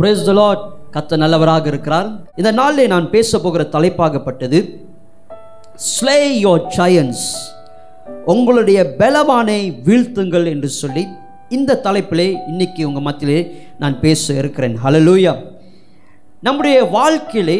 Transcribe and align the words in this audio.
Brace 0.00 0.20
the 0.26 0.32
Lord 0.32 0.62
கத்த 0.94 1.16
நல்லவராக 1.16 1.66
இருக்கிறார். 1.68 2.08
இந்த 2.36 2.50
நாளிலே 2.50 2.86
நான் 2.86 3.10
பேச 3.10 3.38
போகிற 3.38 3.62
தலைப்பாகப்பட்டது 3.72 4.58
ஸ்லே 5.88 6.16
யோர் 6.44 6.62
சயன்ஸ் 6.76 7.24
உங்களுடைய 8.26 8.78
பலவானை 8.96 9.72
வீழ்த்துங்கள் 9.84 10.46
என்று 10.46 10.68
சொல்லி 10.68 11.06
இந்த 11.48 11.80
தலைப்பிலே 11.84 12.38
இன்னைக்கு 12.46 12.86
உங்கள் 12.88 13.02
மத்தியிலே 13.02 13.40
நான் 13.78 14.00
பேச 14.00 14.34
இருக்கிறேன். 14.34 14.78
ஹலலூயா 14.84 15.34
நம்முடைய 16.40 16.84
வாழ்க்கையிலே 16.84 17.58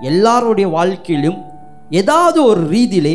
எல்லாருடைய 0.00 0.68
வாழ்க்கையிலும் 0.68 1.44
ஏதாவது 1.90 2.44
ஒரு 2.44 2.62
ரீதியிலே 2.70 3.14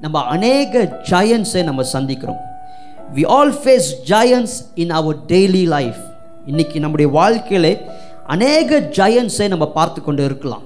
நம்ம 0.00 0.24
அநேக 0.24 1.00
ஜயன்ஸை 1.10 1.64
நம்ம 1.64 1.84
சந்திக்கிறோம். 1.92 2.40
We 3.14 3.26
all 3.26 3.54
face 3.64 3.90
giants 4.08 4.56
in 4.74 4.90
our 4.90 5.16
daily 5.26 5.66
life 5.66 6.02
இன்னைக்கு 6.46 6.80
நம்முடைய 6.80 7.12
வாழ்க்கையிலே 7.12 7.72
அநேக 8.32 8.78
ஜயன்ஸை 8.96 9.46
நம்ம 9.52 9.66
பார்த்து 9.76 10.00
கொண்டு 10.06 10.22
இருக்கலாம். 10.28 10.64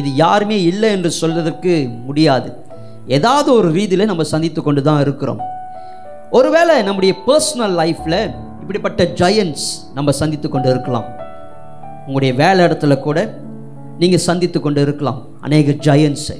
இது 0.00 0.08
யாருமே 0.24 0.58
இல்லை 0.70 0.88
என்று 0.96 1.10
சொல்வதற்கு 1.20 1.72
முடியாது. 2.08 2.50
ஏதாவது 3.16 3.48
ஒரு 3.58 3.68
ரீதியில் 3.78 4.10
நம்ம 4.10 4.24
சந்தித்து 4.32 4.60
கொண்டு 4.62 4.82
தான் 4.88 5.00
இருக்கிறோம். 5.04 5.40
ஒருவேளை 6.38 6.74
நம்முடைய 6.88 7.12
பர்சனல் 7.28 7.74
லைஃப்பில் 7.80 8.20
இப்படிப்பட்ட 8.62 9.04
ஜயன்ஸ் 9.20 9.66
நம்ம 9.96 10.12
சந்தித்து 10.20 10.48
கொண்டு 10.48 10.68
இருக்கலாம். 10.74 11.08
உங்களுடைய 12.06 12.32
வேலை 12.42 12.60
இடத்துல 12.68 12.94
கூட 13.06 13.18
நீங்கள் 14.02 14.26
சந்தித்து 14.28 14.58
கொண்டு 14.60 14.80
இருக்கலாம். 14.86 15.20
அநேக 15.46 15.74
ஜயன்ஸை 15.86 16.38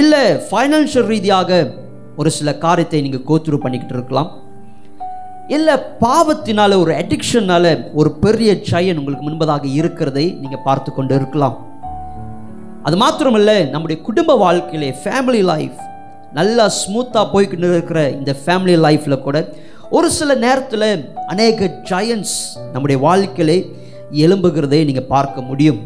இல்லை 0.00 0.22
ஃபைனான்ஷியல் 0.48 1.08
ரீதியாக 1.12 1.50
ஒரு 2.20 2.30
சில 2.38 2.52
காரியத்தை 2.66 3.00
நீங்கள் 3.06 3.26
கோத்துரு 3.28 3.58
பண்ணிக்கிட்டு 3.64 3.96
இருக்கலாம். 3.98 4.30
இல்லை 5.56 5.74
பாவத்தினால 6.00 6.78
ஒரு 6.82 6.92
அடிக்ஷனால 7.00 7.66
ஒரு 7.94 8.10
பெரிய 8.24 8.50
ஜயன் 8.68 8.98
உங்களுக்கு 9.00 9.26
முன்பதாக 9.28 9.64
இருக்கிறதை 9.80 10.24
நீங்கள் 10.40 10.64
பார்த்து 10.64 10.90
கொண்டு 10.92 11.14
இருக்கலாம். 11.14 11.56
அது 12.82 12.96
மாத்திரமல்ல 12.96 13.52
நம்முடைய 13.70 14.02
குடும்ப 14.02 14.36
வாழ்க்கையிலே 14.44 14.90
ஃபேமிலி 15.02 15.42
லைஃப் 15.52 15.78
நல்லா 16.32 16.64
ஸ்மூத்தாக 16.80 17.26
போய்கிட்டு 17.32 17.72
இருக்கிற 17.74 18.00
இந்த 18.10 18.32
ஃபேமிலி 18.42 18.74
லைஃப்பில் 18.86 19.24
கூட 19.26 19.38
ஒரு 19.90 20.10
சில 20.10 20.34
நேரத்தில் 20.34 20.88
அநேக 21.26 21.68
ஜயன்ஸ் 21.90 22.34
நம்முடைய 22.72 22.98
வாழ்க்கையிலே 23.06 23.58
எலும்புகிறதை 24.24 24.84
நீங்கள் 24.84 25.10
பார்க்க 25.14 25.40
முடியும். 25.40 25.80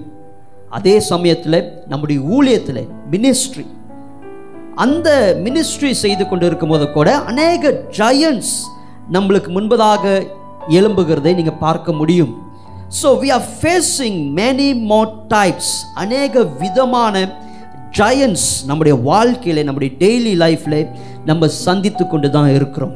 அதே 0.79 1.01
சமயத்தில் 1.13 1.59
நம்முடைய 1.89 2.21
ஊழியத்தில் 2.35 2.83
மினிஸ்ட்ரி 3.15 3.67
அந்த 4.85 5.09
மினிஸ்ட்ரி 5.45 5.91
செய்து 6.05 6.25
கொண்டு 6.29 6.47
இருக்கும்போது 6.47 6.87
கூட 6.93 7.09
அநேக 7.31 7.73
ஜயன்ஸ் 7.99 8.53
நம்மளுக்கு 9.17 9.51
முன்பதாக 9.57 10.05
எழும்புகிறதை 10.79 11.35
நீங்கள் 11.39 11.61
பார்க்க 11.67 11.93
முடியும். 12.01 12.33
So 13.01 13.09
we 13.23 13.29
are 13.37 13.47
facing 13.59 14.19
many 14.41 14.69
more 14.93 15.13
types 15.35 15.73
அநேக 16.03 16.45
விதமான 16.63 17.15
ஜயன்ஸ் 17.99 18.49
நம்முடைய 18.69 18.95
வாழ்க்கையில் 19.11 19.67
நம்முடைய 19.69 19.93
டெய்லி 20.03 20.35
லைஃப்பில் 20.45 20.81
நம்ம 21.31 21.49
சந்தித்து 21.67 22.05
கொண்டு 22.07 22.31
தான் 22.37 22.51
இருக்கிறோம். 22.59 22.95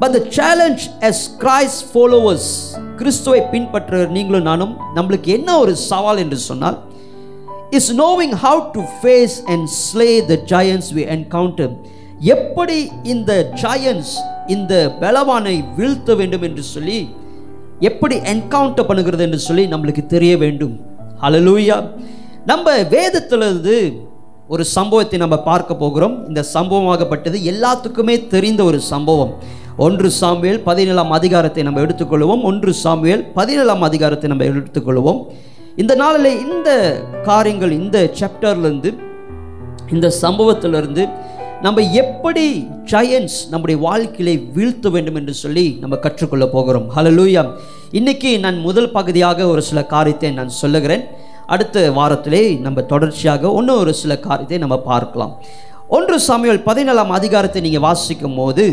But 0.00 0.14
the 0.16 0.20
challenge 0.38 0.84
as 1.08 1.24
Christ 1.44 1.84
followers 1.92 2.50
கிறிஸ்துவை 3.00 3.40
பின்பற்ற 3.52 4.06
நீங்களும் 4.16 4.48
நானும் 4.50 4.74
நம்மளுக்கு 4.96 5.28
என்ன 5.38 5.58
ஒரு 5.62 5.72
சவால் 5.90 6.22
என்று 6.24 6.38
சொன்னால் 6.48 6.78
is 7.78 7.92
knowing 8.04 8.34
how 8.44 8.62
to 8.76 8.82
face 9.00 9.36
and 9.52 9.66
slay 9.82 10.08
the 10.30 10.36
giants 10.52 10.90
we 10.98 11.04
encounter 11.16 11.72
எப்படி 12.20 12.90
இந்த 13.02 13.32
ஜாயன்ஸ் 13.62 14.12
இந்த 14.46 14.96
பலவானை 15.00 15.64
வீழ்த்த 15.76 16.14
வேண்டும் 16.14 16.42
என்று 16.42 16.62
சொல்லி 16.62 17.08
எப்படி 17.80 18.16
என்கவுண்டர் 18.16 18.88
பண்ணுகிறது 18.88 19.18
என்று 19.18 19.38
சொல்லி 19.38 19.66
நம்மளுக்கு 19.66 20.06
தெரிய 20.06 20.36
வேண்டும். 20.36 20.80
அலலூயா 21.22 21.76
நம்ம 22.44 22.70
வேதத்திலிருந்து 22.82 23.76
ஒரு 24.48 24.64
சம்பவத்தை 24.64 25.18
நம்ம 25.18 25.42
பார்க்க 25.42 25.74
போகிறோம். 25.74 26.28
இந்த 26.28 26.44
சம்பவமாகப்பட்டது 26.54 27.38
எல்லாத்துக்குமே 27.52 28.28
தெரிந்த 28.28 28.64
ஒரு 28.64 28.80
சம்பவம். 28.80 29.32
ஒன்று 29.76 30.10
சாம்வேல் 30.20 30.60
பதினேழாம் 30.62 31.10
அதிகாரத்தை 31.10 31.62
நம்ம 31.62 31.80
எடுத்துக்கொள்வோம். 31.80 32.42
ஒன்று 32.42 32.74
சாம்வேல் 32.84 33.32
பதினேழாம் 33.34 33.82
அதிகாரத்தை 33.82 34.30
நம்ம 34.30 34.44
எடுத்துக்கொள்வோம். 34.44 35.20
இந்த 35.76 35.94
நாளில் 35.94 36.40
இந்த 36.46 36.70
காரியங்கள் 37.24 37.70
இந்த 37.70 38.10
சாப்டர்லேருந்து 38.20 38.92
இந்த 39.90 40.12
சம்பவத்திலிருந்து 40.22 41.08
நம்ம 41.64 41.82
எப்படி 42.00 42.44
ஜயன்ஸ் 42.90 43.36
நம்முடைய 43.52 43.76
வாழ்க்கையை 43.86 44.34
வீழ்த்த 44.56 44.90
வேண்டும் 44.94 45.16
என்று 45.20 45.32
சொல்லி 45.40 45.64
நம்ம 45.82 45.94
கற்றுக்கொள்ள 46.04 46.44
போகிறோம். 46.52 46.84
ஹalleluya 46.96 47.42
இன்னைக்கு 47.98 48.30
நான் 48.44 48.58
முதல் 48.66 48.92
பகுதியாக 48.96 49.46
ஒரு 49.52 49.62
சில 49.68 49.80
காரியத்தை 49.92 50.30
நான் 50.36 50.52
சொல்லுகிறேன். 50.58 51.02
அடுத்த 51.54 51.82
வாரத்திலே 51.96 52.42
நம்ம 52.66 52.82
தொடர்ச்சியாக 52.92 53.50
இன்னும் 53.60 53.80
ஒரு 53.84 53.92
சில 54.02 54.16
காரியத்தை 54.26 54.58
நம்ம 54.64 54.76
பார்க்கலாம். 54.90 55.32
ஒன்று 55.96 56.18
சமையல் 56.28 56.60
பதினேழாம் 56.68 57.12
அதிகாரத்தை 57.18 57.62
நீங்கள் 57.66 57.84
வாசிக்கும் 57.88 58.38
போது 58.40 58.66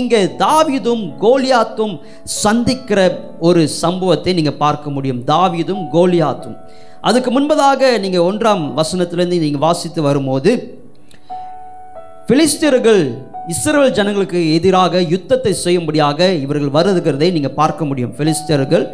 இங்கே 0.00 0.20
தாவிதும் 0.44 1.04
கோலியாத்தும் 1.24 1.96
சந்திக்கிற 2.42 3.00
ஒரு 3.48 3.64
சம்பவத்தை 3.82 4.34
நீங்கள் 4.38 4.60
பார்க்க 4.64 4.94
முடியும். 4.96 5.24
தாவிதும் 5.32 5.82
கோலியாத்தும். 5.96 6.56
அதுக்கு 7.10 7.30
முன்பதாக 7.38 7.82
நீங்கள் 8.04 8.26
ஒன்றாம் 8.30 8.64
வசனத்திலேருந்து 8.80 9.42
நீங்கள் 9.46 9.64
வாசித்து 9.66 10.02
வரும்போது 10.08 10.52
பிலிஸ்தீர்கள் 12.28 13.00
இஸ்ரேல் 13.52 13.94
ஜனங்களுக்கு 13.96 14.40
எதிராக 14.56 15.00
யுத்தத்தை 15.12 15.52
செய்யும்படியாக 15.62 16.28
இவர்கள் 16.42 16.74
வருதுகிறதை 16.76 17.28
நீங்கள் 17.36 17.54
பார்க்க 17.60 17.88
முடியும். 17.88 18.12
பிலிஸ்தீர்கள் 18.18 18.84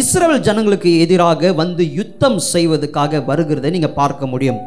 இஸ்ரேல் 0.00 0.42
ஜனங்களுக்கு 0.48 0.90
எதிராக 1.04 1.52
வந்து 1.60 1.84
யுத்தம் 1.98 2.38
செய்வதற்காக 2.52 3.20
வருகிறதை 3.28 3.70
நீங்கள் 3.76 3.94
பார்க்க 4.00 4.26
முடியும். 4.32 4.58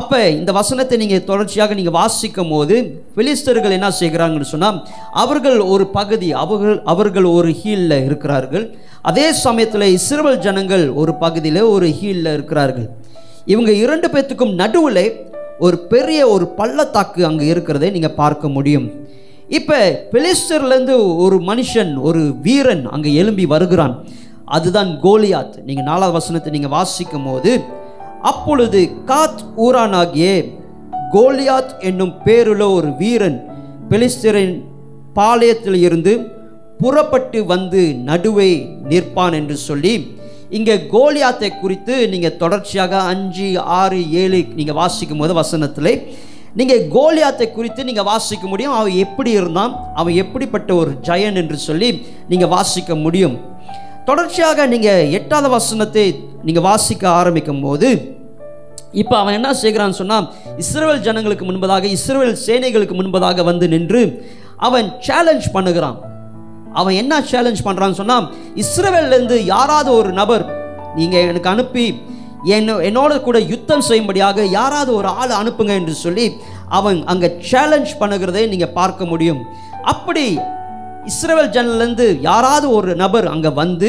அப்போ 0.00 0.20
இந்த 0.38 0.50
வசனத்தை 0.60 0.96
நீங்கள் 1.02 1.26
தொடர்ச்சியாக 1.30 1.74
நீங்கள் 1.78 1.96
வாசிக்கும் 2.00 2.52
போது 2.54 2.76
பிலிஸ்தர்கள் 3.16 3.76
என்ன 3.78 3.90
செய்கிறாங்கன்னு 4.00 4.52
சொன்னால் 4.54 4.78
அவர்கள் 5.24 5.58
ஒரு 5.74 5.86
பகுதி 5.98 6.28
அவர்கள் 6.44 6.78
அவர்கள் 6.94 7.28
ஒரு 7.36 7.52
ஹீலில் 7.62 7.98
இருக்கிறார்கள். 8.08 8.66
அதே 9.10 9.26
சமயத்தில் 9.44 9.92
இஸ்ரேல் 9.98 10.44
ஜனங்கள் 10.46 10.84
ஒரு 11.02 11.14
பகுதியில் 11.24 11.62
ஒரு 11.74 11.88
ஹீலில் 12.00 12.34
இருக்கிறார்கள். 12.36 12.88
இவங்க 13.54 13.72
இரண்டு 13.84 14.08
பேர்த்துக்கும் 14.14 14.54
நடுவில் 14.62 15.04
ஒரு 15.58 15.76
பெரிய 15.92 16.20
ஒரு 16.28 16.46
பள்ளத்தாக்கு 16.58 17.20
அங்கே 17.28 17.46
இருக்கிறதை 17.52 17.90
நீங்கள் 17.90 18.18
பார்க்க 18.22 18.48
முடியும். 18.48 18.86
இப்போ 19.58 19.78
பிலிஸ்டர்லேருந்து 20.12 20.94
ஒரு 21.24 21.36
மனுஷன் 21.50 21.92
ஒரு 22.08 22.22
வீரன் 22.46 22.84
அங்கே 22.94 23.12
எழும்பி 23.14 23.46
வருகிறான். 23.46 23.94
அதுதான் 24.56 24.90
கோலியாத். 25.02 25.56
நீங்கள் 25.64 25.88
நாலாவது 25.90 26.16
வசனத்தை 26.18 26.52
நீங்கள் 26.52 26.74
வாசிக்கும் 26.78 27.26
போது 27.28 27.52
அப்பொழுது 28.30 28.80
காத் 29.10 29.42
ஊரானாகிய 29.66 30.28
கோலியாத் 31.14 31.74
என்னும் 31.80 32.14
பேருள்ள 32.24 32.64
ஒரு 32.78 32.88
வீரன் 32.96 33.38
பெலிஸ்தரின் 33.90 34.56
பாளையத்தில் 35.14 35.78
இருந்து 35.86 36.12
புறப்பட்டு 36.78 37.38
வந்து 37.46 37.82
நடுவே 38.08 38.50
நிற்பான் 38.90 39.32
என்று 39.32 39.56
சொல்லி 39.68 39.94
இங்கே 40.56 40.74
கோலியாத்தை 40.94 41.48
குறித்து 41.62 41.94
நீங்கள் 42.12 42.36
தொடர்ச்சியாக 42.42 43.00
அஞ்சு 43.12 43.48
ஆறு 43.80 43.98
ஏழு 44.22 44.40
நீங்கள் 44.58 44.78
வாசிக்கும் 44.80 45.20
போது 45.22 45.32
வசனத்தில் 45.40 45.92
நீங்கள் 46.58 46.86
கோலியாத்தை 46.94 47.46
குறித்து 47.56 47.80
நீங்கள் 47.88 48.06
வாசிக்க 48.10 48.44
முடியும். 48.52 48.74
அவன் 48.78 48.94
எப்படி 49.04 49.30
இருந்தான்? 49.40 49.72
அவன் 50.00 50.18
எப்படிப்பட்ட 50.22 50.70
ஒரு 50.80 50.92
ஜயன் 51.08 51.38
என்று 51.42 51.56
சொல்லி 51.68 51.90
நீங்கள் 52.30 52.52
வாசிக்க 52.54 52.94
முடியும். 53.04 53.36
தொடர்ச்சியாக 54.08 54.66
நீங்கள் 54.74 55.10
எட்டாவது 55.18 55.48
வசனத்தை 55.56 56.06
நீங்கள் 56.46 56.66
வாசிக்க 56.68 57.04
ஆரம்பிக்கும் 57.20 57.62
போது 57.66 57.88
இப்போ 59.02 59.14
அவன் 59.20 59.36
என்ன 59.38 59.48
செய்கிறான்னு 59.62 60.00
சொன்னால் 60.00 60.26
இஸ்ரேல் 60.62 61.04
ஜனங்களுக்கு 61.06 61.44
முன்பதாக 61.48 61.88
இஸ்ரேல் 61.96 62.36
சேனைகளுக்கு 62.46 62.94
முன்பதாக 63.00 63.44
வந்து 63.50 63.66
நின்று 63.74 64.02
அவன் 64.66 64.86
சேலஞ்ச் 65.06 65.48
பண்ணுகிறான். 65.56 65.98
அவன் 66.78 66.94
என்ன 66.94 67.20
சேலஞ்ச் 67.30 67.64
பண்ணுறான்னு 67.64 67.92
சொன்னால் 67.92 68.26
இஸ்ரேவேலேருந்து 68.56 69.38
யாராவது 69.46 69.90
ஒரு 69.92 70.12
நபர் 70.12 70.44
நீங்கள் 70.94 71.26
எனக்கு 71.28 71.48
அனுப்பி 71.48 71.86
என்ன 72.48 72.74
என்னோட 72.88 73.12
கூட 73.22 73.38
யுத்தம் 73.52 73.86
செய்யும்படியாக 73.88 74.44
யாராவது 74.50 74.90
ஒரு 74.94 75.08
ஆள் 75.14 75.38
அனுப்புங்க 75.38 75.72
என்று 75.72 75.94
சொல்லி 75.94 76.26
அவன் 76.68 76.98
அங்கே 77.06 77.28
சேலஞ்ச் 77.50 77.92
பண்ணுகிறதை 78.00 78.42
நீங்கள் 78.48 78.72
பார்க்க 78.72 79.04
முடியும். 79.04 79.40
அப்படி 79.84 80.24
இஸ்ரேல் 81.06 81.50
ஜனலேருந்து 81.50 82.06
யாராவது 82.20 82.66
ஒரு 82.70 82.92
நபர் 82.96 83.26
அங்கே 83.26 83.50
வந்து 83.54 83.88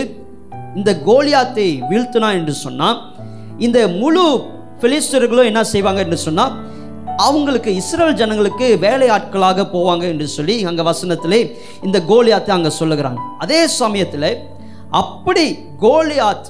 இந்த 0.75 0.91
கோலியாத்தை 1.05 1.67
வீழ்த்தினா 1.89 2.29
என்று 2.31 2.53
சொன்னால் 2.55 2.97
இந்த 3.57 3.79
முழு 4.01 4.25
பிலிஸ்டர்களும் 4.81 5.49
என்ன 5.51 5.61
செய்வாங்க 5.63 6.01
என்று 6.01 6.17
சொன்னால் 6.17 6.53
அவங்களுக்கு 7.25 7.71
இஸ்ரேல் 7.75 8.17
ஜனங்களுக்கு 8.19 8.67
வேலையாட்களாக 8.85 9.65
போவாங்க 9.73 10.03
என்று 10.13 10.27
சொல்லி 10.27 10.55
அங்கே 10.69 10.83
வசனத்திலே 10.89 11.39
இந்த 11.87 11.97
கோலியாத்தை 12.11 12.51
அங்கே 12.57 12.71
சொல்லுகிறாங்க. 12.79 13.19
அதே 13.43 13.61
சமயத்தில் 13.81 14.29
அப்படி 15.01 15.45
கோலியாத் 15.85 16.47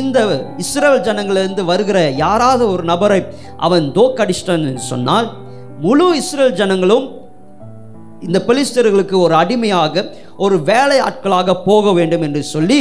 இந்த 0.00 0.18
இஸ்ரேல் 0.58 1.04
ஜனங்களிலிருந்து 1.06 1.62
வருகிற 1.64 1.98
யாராவது 2.24 2.64
ஒரு 2.72 2.82
நபரை 2.82 3.20
அவன் 3.66 3.86
தோக்கடிச்சிட்டான்னு 3.98 4.74
சொன்னால் 4.92 5.28
முழு 5.84 6.06
இஸ்ரேல் 6.20 6.58
ஜனங்களும் 6.60 7.06
இந்த 8.26 8.38
பெலிஸ்தர்களுக்கு 8.48 9.16
ஒரு 9.24 9.34
அடிமையாக 9.34 10.04
ஒரு 10.36 10.56
வேலை 10.62 10.98
ஆட்களாக 11.08 11.54
போக 11.68 11.92
வேண்டும் 11.92 12.22
என்று 12.22 12.42
சொல்லி 12.54 12.80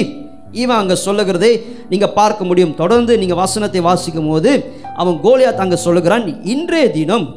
இவன் 0.61 0.79
அங்கே 0.81 0.95
சொல்லுகிறதை 1.05 1.51
நீங்கள் 1.89 2.15
பார்க்க 2.19 2.45
முடியும். 2.45 2.75
தொடர்ந்து 2.75 3.13
நீங்கள் 3.17 3.39
வசனத்தை 3.41 3.81
வாசிக்கும் 3.87 4.29
போது 4.29 4.51
அவன் 4.95 5.19
கோலியா 5.23 5.53
தாங்க 5.55 5.75
சொல்லுகிறான் 5.75 6.25
இன்றைய 6.43 6.91
தினம் 6.91 7.27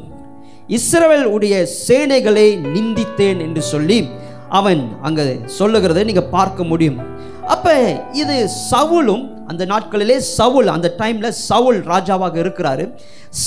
இஸ்ரவேல் 0.67 1.23
உடைய 1.23 1.67
சேனைகளை 1.87 2.47
நிந்தித்தேன் 2.75 3.39
என்று 3.39 3.61
சொல்லி 3.61 4.09
அவன் 4.49 4.81
அங்கே 5.01 5.39
சொல்லுகிறதை 5.45 6.03
நீங்கள் 6.03 6.31
பார்க்க 6.37 6.63
முடியும். 6.63 6.99
அப்போ 7.53 7.73
இது 8.11 8.49
சவுலும் 8.71 9.23
அந்த 9.47 9.65
நாட்களிலே 9.65 10.17
சவுல் 10.17 10.67
அந்த 10.67 10.93
டைமில் 10.97 11.29
சவுல் 11.29 11.79
ராஜாவாக 11.81 12.35
இருக்கிறாரு. 12.43 12.85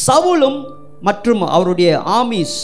சவுலும் 0.06 0.58
மற்றும் 1.00 1.42
அவருடைய 1.42 1.90
ஆமீஸ் 2.00 2.56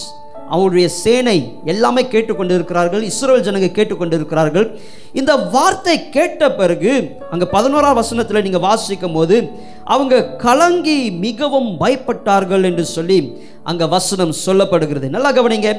அவருடைய 0.54 0.86
சேனை 1.02 1.36
எல்லாமே 1.72 2.02
கேட்டுக்கொண்டு 2.14 2.56
இருக்கிறார்கள் 2.58 3.04
ஜனங்க 3.46 3.68
கேட்டுக்கொண்டு 3.78 4.16
இருக்கிறார்கள் 4.18 4.66
இந்த 5.20 5.32
வார்த்தை 5.54 5.96
கேட்ட 6.16 6.50
பிறகு 6.60 6.92
அங்கே 7.32 7.46
பதினோராம் 7.54 7.98
வசனத்தில் 8.00 8.44
நீங்கள் 8.46 8.64
வாசிக்கும் 8.68 9.16
போது 9.18 9.36
அவங்க 9.94 10.20
கலங்கி 10.44 10.98
மிகவும் 11.26 11.70
பயப்பட்டார்கள் 11.82 12.66
என்று 12.70 12.84
சொல்லி 12.96 13.18
அங்கே 13.70 13.86
வசனம் 13.96 14.34
சொல்லப்படுகிறது. 14.46 15.08
நல்லா 15.16 15.30
கவனிங்க. 15.38 15.70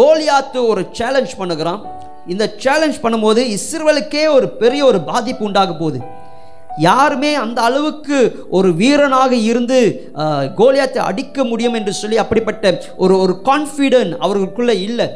கோலியாத்து 0.00 0.60
ஒரு 0.72 0.82
சேலஞ்ச் 0.98 1.34
பண்ணுகிறான். 1.40 1.80
இந்த 2.32 2.44
சேலஞ்ச் 2.64 3.02
பண்ணும்போது 3.04 3.42
இஸ்ரேலுக்கே 3.56 4.24
ஒரு 4.36 4.46
பெரிய 4.62 4.82
ஒரு 4.90 4.98
பாதிப்பு 5.10 5.44
உண்டாக 5.48 5.72
போகுது. 5.82 6.00
யாருமே 6.88 7.30
அந்த 7.44 7.58
அளவுக்கு 7.68 8.18
ஒரு 8.58 8.68
வீரனாக 8.80 9.32
இருந்து 9.50 9.78
கோலியாத்தை 10.60 11.00
அடிக்க 11.10 11.44
முடியும் 11.50 11.76
என்று 11.80 11.94
சொல்லி 12.00 12.18
அப்படிப்பட்ட 12.24 12.74
ஒரு 13.04 13.16
ஒரு 13.24 13.34
கான்ஃபிடென்ட் 13.50 14.14
அவர்களுக்குள்ளே 14.24 14.76
இல்லை. 14.88 15.08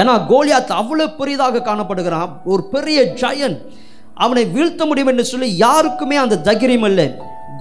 ஏன்னா 0.00 0.14
கோலியாத் 0.32 0.78
அவ்வளோ 0.80 1.06
பெரியதாக 1.20 1.62
காணப்படுகிறான். 1.68 2.32
ஒரு 2.52 2.62
பெரிய 2.74 2.98
ஜயன் 3.22 3.56
அவனை 4.24 4.44
வீழ்த்த 4.56 4.82
முடியும் 4.88 5.10
என்று 5.12 5.24
சொல்லி 5.30 5.48
யாருக்குமே 5.64 6.16
அந்த 6.24 6.42
தைரியம் 6.48 6.86
இல்லை. 6.90 7.08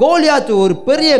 கோலியாத்து 0.01 0.53
ஒரு 0.63 0.75
பெரிய 0.88 1.11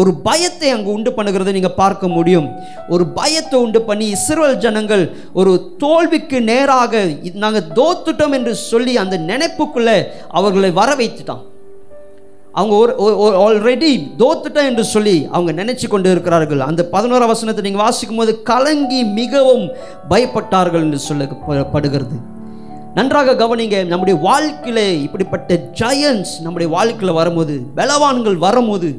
ஒரு 0.00 0.10
பயத்தை 0.26 0.68
அங்கே 0.74 0.90
உண்டு 0.96 1.10
பண்ணுகிறதை 1.16 1.52
நீங்கள் 1.56 1.78
பார்க்க 1.80 2.08
முடியும். 2.16 2.48
ஒரு 2.94 3.04
பயத்தை 3.18 3.56
உண்டு 3.64 3.80
பண்ணி 3.88 4.06
இஸ்ரேல் 4.16 4.62
ஜனங்கள் 4.64 5.04
ஒரு 5.40 5.52
தோல்விக்கு 5.82 6.38
நேராக 6.50 7.02
நாங்கள் 7.44 7.68
தோத்துட்டோம் 7.78 8.36
என்று 8.38 8.54
சொல்லி 8.70 8.94
அந்த 9.02 9.18
நினைப்புக்குள்ளே 9.30 9.98
அவர்களை 10.40 10.72
வர 10.80 10.90
வைத்துட்டான் 11.00 11.44
அவங்க 12.58 12.74
ஒரு 12.76 13.32
ஆல்ரெடி 13.44 13.90
தோத்துட்டேன் 14.20 14.68
என்று 14.70 14.84
சொல்லி 14.94 15.16
அவங்க 15.36 15.50
நினைச்சு 15.60 15.86
கொண்டு 15.94 16.08
இருக்கிறார்கள். 16.14 16.60
அந்த 16.68 16.82
பதினோரா 16.92 17.26
வசனத்தை 17.32 17.62
நீங்கள் 17.66 17.84
வாசிக்கும் 17.84 18.20
போது 18.20 18.32
கலங்கி 18.50 19.00
மிகவும் 19.20 19.64
பயப்பட்டார்கள் 20.12 20.84
என்று 20.86 21.00
சொல்லப்படுகிறது. 21.08 22.16
நன்றாக 22.98 23.34
கவனிங்க 23.40 23.78
நம்முடைய 23.92 24.16
வாழ்க்கையிலே 24.26 24.86
இப்படிப்பட்ட 25.06 25.56
ஜயன்ஸ் 25.80 26.34
நம்முடைய 26.44 26.68
வாழ்க்கையில் 26.76 27.18
வரும்போது 27.20 27.54
பலவான்கள் 27.80 28.38
வரும்போது 28.46 28.90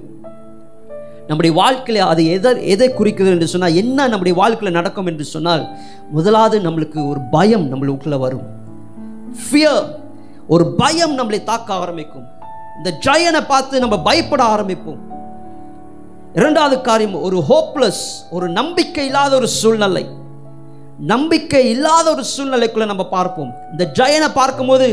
நம்முடைய 1.29 1.51
வாழ்க்கையில் 1.59 2.07
அது 2.11 2.23
எதை 2.33 2.51
எதை 2.73 2.87
குறிக்குது 2.97 3.31
என்று 3.35 3.47
சொன்னால் 3.53 3.77
என்ன 3.81 4.07
நம்முடைய 4.11 4.35
வாழ்க்கையில் 4.41 4.77
நடக்கும் 4.79 5.09
என்று 5.11 5.25
சொன்னால் 5.33 5.63
முதலாவது 6.17 6.57
நம்மளுக்கு 6.67 6.99
ஒரு 7.11 7.21
பயம் 7.35 7.65
நம்மளுக்குள்ளே 7.71 8.19
வரும். 8.25 8.45
ஃபியர் 9.43 9.85
ஒரு 10.53 10.65
பயம் 10.81 11.15
நம்மளை 11.19 11.39
தாக்க 11.51 11.69
ஆரம்பிக்கும். 11.83 12.27
இந்த 12.79 12.89
ஜயனை 13.05 13.41
பார்த்து 13.53 13.83
நம்ம 13.83 13.95
பயப்பட 14.07 14.41
ஆரம்பிப்போம். 14.53 15.01
இரண்டாவது 16.39 16.77
காரியம் 16.87 17.17
ஒரு 17.27 17.37
ஹோப்லெஸ் 17.49 18.05
ஒரு 18.35 18.47
நம்பிக்கை 18.59 19.05
இல்லாத 19.09 19.31
ஒரு 19.39 19.49
சூழ்நிலை. 19.59 20.05
நம்பிக்கை 21.11 21.61
இல்லாத 21.73 22.05
ஒரு 22.15 22.23
சூழ்நிலைக்குள்ள 22.33 22.85
நம்ம 22.91 23.03
பார்ப்போம். 23.15 23.51
இந்த 23.73 23.83
ஜயனை 23.99 24.29
பார்க்கும்போது 24.39 24.87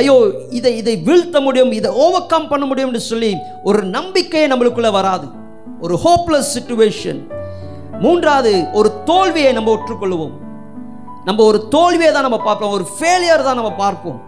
ஐயோ 0.00 0.14
இதை 0.58 0.72
இதை 0.80 0.94
வீழ்த்த 1.06 1.40
முடியும் 1.46 1.72
இதை 1.78 1.90
ஓவர் 2.04 2.30
கம் 2.32 2.48
பண்ண 2.50 2.64
முடியும்னு 2.70 3.02
சொல்லி 3.10 3.30
ஒரு 3.68 3.82
நம்பிக்கையே 3.96 4.46
நம்மளுக்குள்ள 4.52 4.90
வராது. 4.98 5.26
ஒரு 5.84 5.94
ஹோப்லெஸ் 6.04 6.52
சுச்சுவேஷன் 6.56 7.20
மூன்றாவது 8.04 8.52
ஒரு 8.78 8.88
தோல்வியை 9.10 9.50
நம்ம 9.58 9.70
ஒற்றுக்கொள்வோம். 9.76 10.34
நம்ம 11.28 11.42
ஒரு 11.50 11.58
தோல்வியை 11.74 12.10
தான் 12.12 12.26
நம்ம 12.28 12.40
பார்ப்போம் 12.48 12.74
ஒரு 12.78 12.86
ஃபெயிலியர் 12.96 13.46
தான் 13.46 13.58
நம்ம 13.60 13.72
பார்ப்போம். 13.84 14.18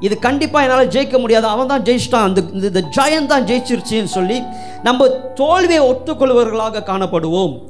இது 0.00 0.18
கண்டிப்பாக 0.18 0.66
என்னால் 0.66 0.88
ஜெயிக்க 0.88 1.18
முடியாது. 1.18 1.46
அவன் 1.46 1.66
தான் 1.66 1.82
ஜெயிச்சிட்டான். 1.82 2.28
அந்த 2.28 2.42
இந்த- 2.52 2.66
இந்த 2.66 2.80
ஜெயன் 2.80 3.26
தான் 3.26 3.44
ஜெயிச்சிருச்சுன்னு 3.44 4.04
சொல்லி 4.04 4.42
நம்ம 4.82 5.08
தோல்வியை 5.08 5.90
ஒத்துக்கொள்வர்களாக 5.90 6.82
காணப்படுவோம். 6.82 7.62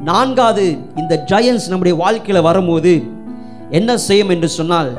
நான்காவது 0.00 0.76
இந்த 0.96 1.24
ஜெயன்ஸ் 1.26 1.68
நம்முடைய 1.68 1.98
வாழ்க்கையில் 1.98 2.42
வரும்போது 2.42 3.02
என்ன 3.70 3.96
செய்யும் 3.96 4.28
என்று 4.28 4.48
சொன்னால் 4.48 4.90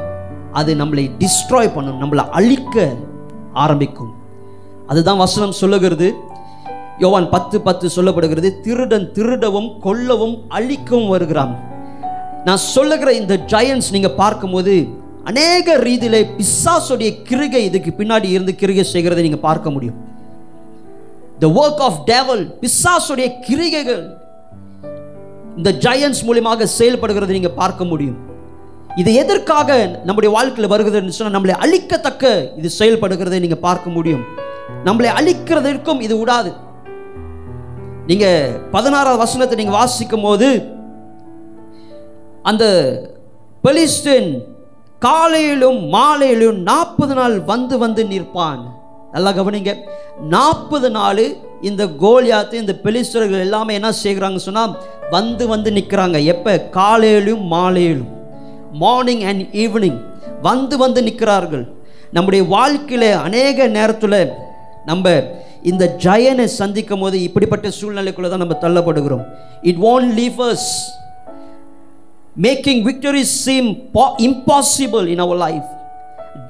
அது 0.51 0.75
நம்மளை 0.75 1.09
டிஸ்ட்ராய் 1.19 1.74
பண்ணும் 1.75 2.01
நம்மளை 2.01 2.30
அழிக்க 2.30 2.94
ஆரம்பிக்கும். 3.53 4.13
அதுதான் 4.88 5.18
வசனம் 5.18 5.51
சொல்லுகிறது. 5.51 6.13
யோவான் 7.00 7.30
பத்து 7.30 7.62
பத்து 7.62 7.89
சொல்லப்படுகிறது 7.95 8.59
திருடன் 8.59 9.12
திருடவும் 9.12 9.71
கொல்லவும் 9.83 10.39
அழிக்கவும் 10.48 11.07
வருகிறான். 11.07 11.59
நான் 12.45 12.57
சொல்லுகிற 12.57 13.13
இந்த 13.13 13.38
ஜெயன்ஸ் 13.38 13.91
நீங்கள் 13.91 14.12
பார்க்கும்போது 14.12 15.03
அநேக 15.30 15.77
ரீதியில் 15.88 16.19
பிசாசுடைய 16.38 17.10
கிருகை 17.30 17.62
இதுக்கு 17.69 17.92
பின்னாடி 18.00 18.27
இருந்து 18.36 18.54
கிருகை 18.62 18.83
செய்கிறதை 18.92 19.22
நீங்க 19.27 19.39
பார்க்க 19.48 19.74
முடியும். 19.75 19.98
த 21.42 21.48
ஒர்க் 21.62 21.81
ஆஃப் 21.88 22.00
டேவல் 22.12 22.44
பிசாசுடைய 22.63 23.27
கிரிகைகள் 23.48 24.04
இந்த 25.57 25.72
ஜெயன்ஸ் 25.86 26.22
மூலியமாக 26.27 26.68
செயல்படுகிறதை 26.77 27.33
நீங்க 27.38 27.54
பார்க்க 27.62 27.92
முடியும். 27.92 28.19
இது 29.01 29.12
எதற்காக 29.22 29.69
நம்முடைய 30.07 30.30
வாழ்க்கையில் 30.38 30.72
வருகிறதுன்னு 30.74 31.18
சொன்னால் 31.18 31.38
நம்மளை 31.38 31.56
அழிக்கத்தக்க 31.66 32.25
இது 32.60 32.69
செயல்படுகிறதை 32.80 33.39
நீங்க 33.45 33.60
பார்க்க 33.68 33.98
முடியும். 33.98 34.24
நம்மளை 34.88 35.10
அழிக்கிறதற்கும் 35.19 36.01
இது 36.07 36.16
விடாது 36.22 36.51
நீங்க 38.10 38.25
பதினாறாவது 38.74 39.24
வசனத்தை 39.25 39.56
நீங்க 39.60 39.75
வாசிக்கும் 39.81 40.25
போது 40.25 40.48
அந்த 42.50 42.66
பெலிஸ்டின் 43.63 44.30
காலையிலும் 45.06 45.88
மாலையிலும் 45.88 46.62
நாற்பது 46.62 47.13
நாள் 47.13 47.40
வந்து 47.40 47.78
வந்து 47.78 48.04
நிற்பான். 48.04 48.60
நல்லா 49.12 49.31
கவனிங்க. 49.31 49.75
நாற்பது 50.22 50.90
நாள் 50.90 51.36
இந்த 51.62 51.86
கோலியாத்து 51.86 52.54
இந்த 52.54 52.75
பெலிஸ்டர்கள் 52.84 53.40
எல்லாமே 53.40 53.74
என்ன 53.74 53.90
செய்கிறாங்க 54.04 54.36
சொன்னால் 54.36 54.78
வந்து 55.10 55.48
வந்து 55.48 55.72
நிற்கிறாங்க. 55.72 56.24
எப்போ? 56.24 56.60
காலையிலும் 56.60 57.44
மாலையிலும். 57.44 58.07
மார்னிங் 58.72 59.22
அண்ட் 59.22 59.42
ஈவினிங் 59.42 60.02
வந்து 60.42 60.78
வந்து 60.78 61.04
நிற்கிறார்கள். 61.04 61.68
நம்முடைய 62.12 62.46
வாழ்க்கையில் 62.46 63.12
அநேக 63.12 63.68
நேரத்தில் 63.68 64.31
நம்ம 64.86 65.24
இந்த 65.63 65.96
ஜெயனை 66.03 66.44
சந்திக்கும் 66.44 67.00
போது 67.00 67.24
இப்படிப்பட்ட 67.24 67.68
சூழ்நிலைக்குள்ளே 67.68 68.29
தான் 68.29 68.48
நம்ம 68.48 68.58
தள்ளப்படுகிறோம். 68.62 69.25
It 69.62 69.77
won't 69.77 70.13
leave 70.20 70.56
making 72.44 72.82
victory 72.88 73.22
seem 73.22 73.70
impossible 74.27 75.06
in 75.08 75.20
our 75.20 75.38
life 75.38 75.70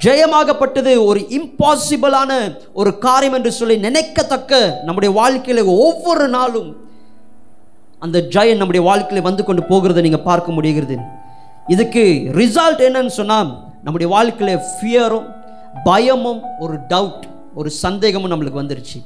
ஜெயமாகப்பட்டது 0.04 1.06
ஒரு 1.06 1.20
இம்பாசிபிளான 1.38 2.32
ஒரு 2.74 2.98
காரியம் 2.98 3.34
என்று 3.34 3.52
சொல்லி 3.52 3.78
நினைக்கத்தக்க 3.78 4.82
நம்முடைய 4.84 5.16
வாழ்க்கையில் 5.16 5.64
ஒவ்வொரு 5.66 6.28
நாளும் 6.28 6.70
அந்த 8.00 8.20
ஜெயம் 8.36 8.62
நம்முடைய 8.62 8.86
வாழ்க்கையில் 8.86 9.28
வந்து 9.28 9.44
கொண்டு 9.44 9.62
போகிறதை 9.62 10.02
நீங்கள் 10.02 10.28
பார்க்க 10.30 10.52
முடிகிறது. 10.52 10.98
இதுக்கு 11.68 12.04
ரிசல்ட் 12.42 12.82
என்னன்னு 12.88 13.14
சொன்னால் 13.20 13.52
நம்முடைய 13.84 14.14
வாழ்க்கையில் 14.14 14.62
ஃபியரும் 14.72 15.28
பயமும் 15.84 16.42
ஒரு 16.60 16.78
டவுட் 16.90 17.24
ஒரு 17.56 17.70
சந்தேகமும் 17.70 18.32
நம்மளுக்கு 18.32 18.62
வந்துருச்சு. 18.62 19.00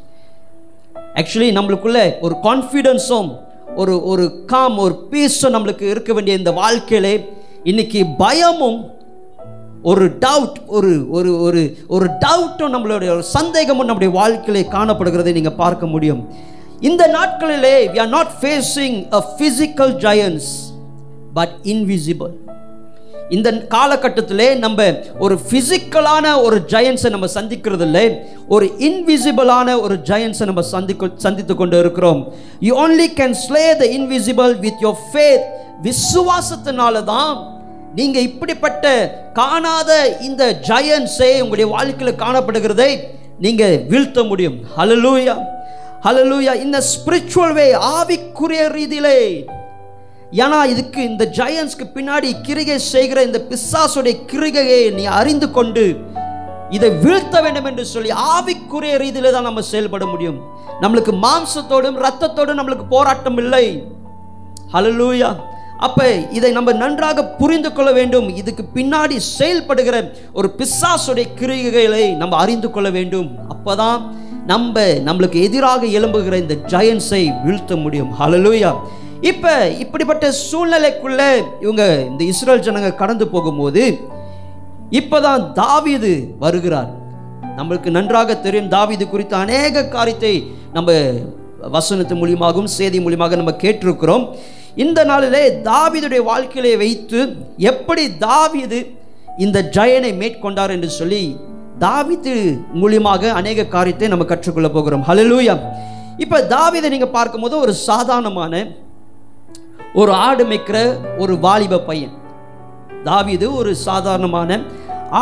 ஆக்சுவலி 1.20 1.50
நம்மளுக்குள்ள 1.58 2.20
ஒரு 2.22 2.36
கான்ஃபிடென்ஸும் 2.44 3.30
ஒரு 3.76 4.04
ஒரு 4.04 4.46
காம் 4.46 4.78
ஒரு 4.78 5.08
பீஸும் 5.12 5.54
நம்மளுக்கு 5.54 5.82
இருக்க 5.82 6.14
வேண்டிய 6.14 6.38
இந்த 6.38 6.52
வாழ்க்கையிலே 6.52 7.30
இன்னைக்கு 7.64 8.06
பயமும் 8.18 8.92
ஒரு 9.82 10.06
டவுட் 10.06 10.66
ஒரு 10.68 11.10
ஒரு 11.10 11.42
ஒரு 11.42 11.78
ஒரு 11.88 12.06
டவுட்டும் 12.06 12.74
நம்மளுடைய 12.74 13.10
ஒரு 13.10 13.24
சந்தேகமும் 13.24 13.86
நம்முடைய 13.86 14.14
வாழ்க்கையிலே 14.14 14.70
காணப்படுகிறதை 14.70 15.32
நீங்கள் 15.32 15.54
பார்க்க 15.54 15.86
முடியும். 15.86 16.28
இந்த 16.80 17.08
நாட்களிலே 17.08 17.92
we 17.94 18.00
are 18.00 18.08
not 18.08 18.32
facing 18.42 19.08
a 19.10 19.36
physical 19.38 19.96
giants 19.96 20.46
but 21.34 21.50
invisible 21.64 22.34
இந்த 23.30 23.50
காலகட்டத்திலே 23.76 24.48
நம்ம 24.66 24.86
ஒரு 25.20 25.36
ஃபிசிக்கலான 25.46 26.26
ஒரு 26.42 26.58
ஜெயன்ஸை 26.74 27.10
நம்ம 27.10 27.28
சந்திக்கிறது 27.36 27.86
இல்லை 27.88 28.06
ஒரு 28.48 28.66
இன்விசிபிளான 28.88 29.76
ஒரு 29.82 29.96
ஜெயன்ஸை 30.10 30.46
நம்ம 30.46 30.62
சந்திக்க 30.62 31.10
சந்தித்து 31.26 31.56
கொண்டு 31.56 31.78
இருக்கிறோம். 31.80 32.22
You 32.68 32.74
only 32.86 33.08
can 33.20 33.36
slay 33.44 33.64
the 33.82 33.86
invisible 33.98 34.54
with 34.66 34.82
your 34.86 35.00
faith 35.12 35.46
விசுவாசத்தினால 35.84 37.04
தான் 37.04 37.38
நீங்கள் 37.96 38.26
இப்படிப்பட்ட 38.30 38.86
காணாத 39.34 39.92
இந்த 40.22 40.44
ஜெயன்ஸே 40.70 41.32
உங்களுடைய 41.44 41.68
வாழ்க்கையில் 41.76 42.22
காணப்படுகிறதை 42.26 42.92
நீங்கள் 43.46 43.78
வீழ்த்த 43.92 44.24
முடியும். 44.24 44.58
ஹலலூயா 44.78 45.36
ஹலலூயா 46.06 46.54
இந்த 46.66 46.78
ஸ்பிரிச்சுவல் 46.92 47.54
வே 47.54 47.66
ஆவிக்குரிய 47.96 48.62
ரீதியிலே 48.78 49.18
ஏன்னா 50.32 50.66
இதுக்கு 50.66 51.04
இந்த 51.04 51.24
ஜெயன்ஸ்க்கு 51.38 51.86
பின்னாடி 51.94 52.42
கிரிகை 52.42 52.80
செய்கிற 52.80 53.24
இந்த 53.24 53.40
பிசாசுடைய 53.50 54.16
கிரிகையை 54.32 54.94
நீ 54.94 55.04
அறிந்து 55.06 55.52
கொண்டு 55.52 55.98
இதை 56.70 56.90
வீழ்த்த 56.90 57.42
வேண்டும் 57.42 57.66
என்று 57.66 57.86
சொல்லி 57.86 58.10
ஆவிக்குரிய 58.10 58.96
ரீதியில 59.04 59.32
தான் 59.32 59.48
நம்ம 59.50 59.62
செயல்பட 59.62 60.06
முடியும். 60.06 60.40
நம்மளுக்கு 60.82 61.14
மாம்சத்தோடும் 61.26 61.98
ரத்தத்தோடும் 62.06 62.60
நம்மளுக்கு 62.60 62.86
போராட்டம் 62.90 63.38
இல்லை. 63.38 63.84
ஹலலூயா 64.74 65.36
அப்ப 65.78 66.12
இதை 66.12 66.52
நம்ம 66.52 66.72
நன்றாக 66.74 67.26
புரிந்து 67.26 67.74
கொள்ள 67.74 67.92
வேண்டும். 67.92 68.36
இதுக்கு 68.36 68.66
பின்னாடி 68.76 69.18
செயல்படுகிற 69.18 70.14
ஒரு 70.34 70.56
பிசாசுடைய 70.58 71.26
கிரிகைகளை 71.40 72.16
நம்ம 72.16 72.36
அறிந்து 72.36 72.72
கொள்ள 72.72 72.90
வேண்டும். 72.90 73.30
அப்பதான் 73.54 74.02
நம்ம 74.46 74.82
நம்மளுக்கு 74.82 75.42
எதிராக 75.44 75.86
எழும்புகிற 75.86 76.34
இந்த 76.34 76.56
ஜெயன்ஸை 76.68 77.44
வீழ்த்த 77.44 77.76
முடியும். 77.76 78.14
ஹலலூயா 78.20 78.74
இப்போ 79.28 79.54
இப்படிப்பட்ட 79.84 80.26
சூழ்நிலைக்குள்ள 80.50 81.22
இவங்க 81.64 81.84
இந்த 82.10 82.22
இஸ்ரேல் 82.32 82.64
ஜனங்க 82.68 82.92
கடந்து 83.02 83.26
போகும்போது 83.34 83.84
இப்பதான் 85.00 85.42
தாவிது 85.60 86.14
வருகிறார். 86.44 86.92
நம்மளுக்கு 87.58 87.90
நன்றாக 87.98 88.38
தெரியும் 88.46 88.72
தாவீது 88.76 89.06
குறித்த 89.08 89.34
அநேக 89.46 89.84
காரியத்தை 89.96 90.34
நம்ம 90.78 90.96
வசனத்து 91.76 92.16
மூலியமாகவும் 92.22 92.72
செய்தி 92.78 92.98
மூலியமாக 93.06 93.42
நம்ம 93.42 93.56
கேட்டிருக்கிறோம். 93.66 94.24
இந்த 94.84 95.00
நாளிலே 95.12 95.44
தாவீதுடைய 95.70 96.22
வாழ்க்கையிலே 96.32 96.74
வைத்து 96.84 97.20
எப்படி 97.72 98.04
தாவிது 98.26 98.80
இந்த 99.46 99.68
ஜயனை 99.76 100.12
மேற்கொண்டார் 100.22 100.76
என்று 100.76 100.90
சொல்லி 101.00 101.24
தாவிது 101.86 102.36
மூலியமாக 102.82 103.32
அநேக 103.40 103.70
காரியத்தை 103.76 104.08
நம்ம 104.14 104.26
கற்றுக்கொள்ள 104.32 104.70
போகிறோம். 104.78 105.08
ஹலலூயா 105.10 105.56
இப்போ 106.24 106.38
தாவிதை 106.56 106.88
நீங்கள் 106.94 107.16
பார்க்கும்போது 107.18 107.56
ஒரு 107.66 107.74
சாதாரணமான 107.90 108.54
ஒரு 110.00 110.12
ஆடு 110.28 110.44
மேய்க்கிற 110.50 110.78
ஒரு 111.22 111.34
வாலிப 111.46 111.80
பையன். 111.90 112.14
தாவீது 113.08 113.46
ஒரு 113.60 113.72
சாதாரணமான 113.88 114.60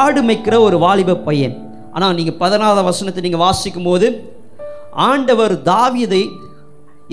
ஆடு 0.01 0.21
மேய்க்கிற 0.27 0.55
ஒரு 0.67 0.77
வாலிப 0.85 1.19
பையன். 1.27 1.55
ஆனால் 1.95 2.15
நீங்கள் 2.17 2.37
பதினாறாம் 2.41 2.89
வசனத்தை 2.89 3.21
நீங்கள் 3.25 3.43
வாசிக்கும் 3.45 3.87
போது 3.89 4.07
ஆண்டவர் 5.09 5.53
தாவீதை 5.71 6.23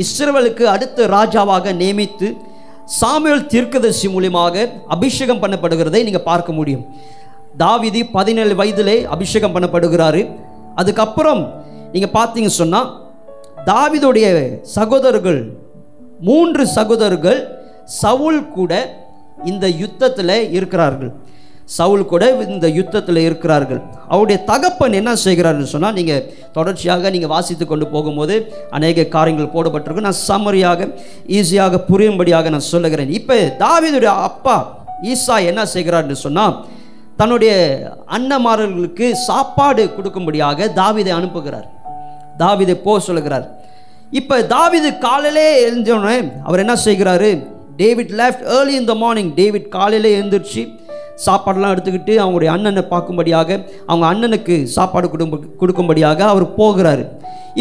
இஸ்ரவேலுக்கு 0.05 0.65
அடுத்த 0.75 1.07
ராஜாவாக 1.17 1.73
நியமித்து 1.83 2.29
சாமுவேல் 3.01 3.49
தீர்க்கதரிசி 3.53 4.09
மூலியமாக 4.15 4.65
அபிஷேகம் 4.95 5.43
பண்ணப்படுகிறதை 5.43 6.01
நீங்கள் 6.07 6.27
பார்க்க 6.31 6.59
முடியும். 6.59 6.85
தாவிதி 7.63 8.01
பதினேழு 8.17 8.55
வயதிலே 8.61 8.97
அபிஷேகம் 9.15 9.55
பண்ணப்படுகிறாரு. 9.57 10.23
அதுக்கப்புறம் 10.81 11.43
நீங்கள் 11.93 12.15
பார்த்தீங்க 12.19 12.51
சொன்னால் 12.61 12.91
தாவிதோடைய 13.71 14.27
சகோதரர்கள் 14.77 15.41
மூன்று 16.28 16.64
சகோதரர்கள் 16.76 17.40
சவுல் 18.00 18.43
கூட 18.57 18.73
இந்த 19.50 19.66
யுத்தத்தில் 19.83 20.37
இருக்கிறார்கள். 20.57 21.12
சவுல் 21.76 22.04
கூட 22.11 22.25
இந்த 22.54 22.66
யுத்தத்தில் 22.78 23.21
இருக்கிறார்கள். 23.26 23.81
அவருடைய 24.12 24.38
தகப்பன் 24.50 24.97
என்ன 25.00 25.12
செய்கிறார்னு 25.25 25.69
சொன்னால் 25.73 25.97
நீங்கள் 25.99 26.25
தொடர்ச்சியாக 26.57 27.11
நீங்கள் 27.14 27.33
வாசித்து 27.35 27.64
கொண்டு 27.66 27.87
போகும்போது 27.95 28.35
அநேக 28.76 29.07
காரியங்கள் 29.16 29.54
போடப்பட்டிருக்கு. 29.54 30.07
நான் 30.09 30.23
சம்மரியாக 30.28 30.88
ஈஸியாக 31.38 31.81
புரியும்படியாக 31.90 32.50
நான் 32.54 32.71
சொல்லுகிறேன். 32.73 33.12
இப்போ 33.19 33.38
தாவிதுடைய 33.64 34.14
அப்பா 34.28 34.57
ஈசா 35.12 35.37
என்ன 35.50 35.64
செய்கிறார்னு 35.75 36.19
சொன்னால் 36.26 36.54
தன்னுடைய 37.21 37.52
அன்னமாரர்களுக்கு 38.16 39.09
சாப்பாடு 39.28 39.83
கொடுக்கும்படியாக 39.97 40.69
தாவிதை 40.81 41.12
அனுப்புகிறார். 41.19 41.69
தாவிதை 42.43 42.75
போ 42.87 42.93
சொல்லுகிறார். 43.09 43.47
இப்போ 44.18 44.37
தாவீது 44.54 44.88
காலையிலே 45.04 45.47
எழுந்தோடனே 45.66 46.16
அவர் 46.47 46.62
என்ன 46.64 46.75
செய்கிறாரு? 46.87 47.30
David 47.80 48.12
left 48.21 48.42
early 48.56 48.75
in 48.80 48.88
the 48.90 48.94
morning 49.02 49.30
David 49.38 49.68
காலையிலே 49.76 50.11
எழுந்திரிச்சு 50.18 50.62
சாப்பாடெல்லாம் 51.25 51.73
எடுத்துக்கிட்டு 51.75 52.14
அவங்களுடைய 52.23 52.50
அண்ணனை 52.56 52.83
பார்க்கும்படியாக 52.92 53.50
அவங்க 53.88 54.04
அண்ணனுக்கு 54.12 54.56
சாப்பாடு 54.76 55.06
கொடும்ப 55.14 55.40
கொடுக்கும்படியாக 55.61 56.21
அவர் 56.33 56.47
போகிறாரு. 56.59 57.04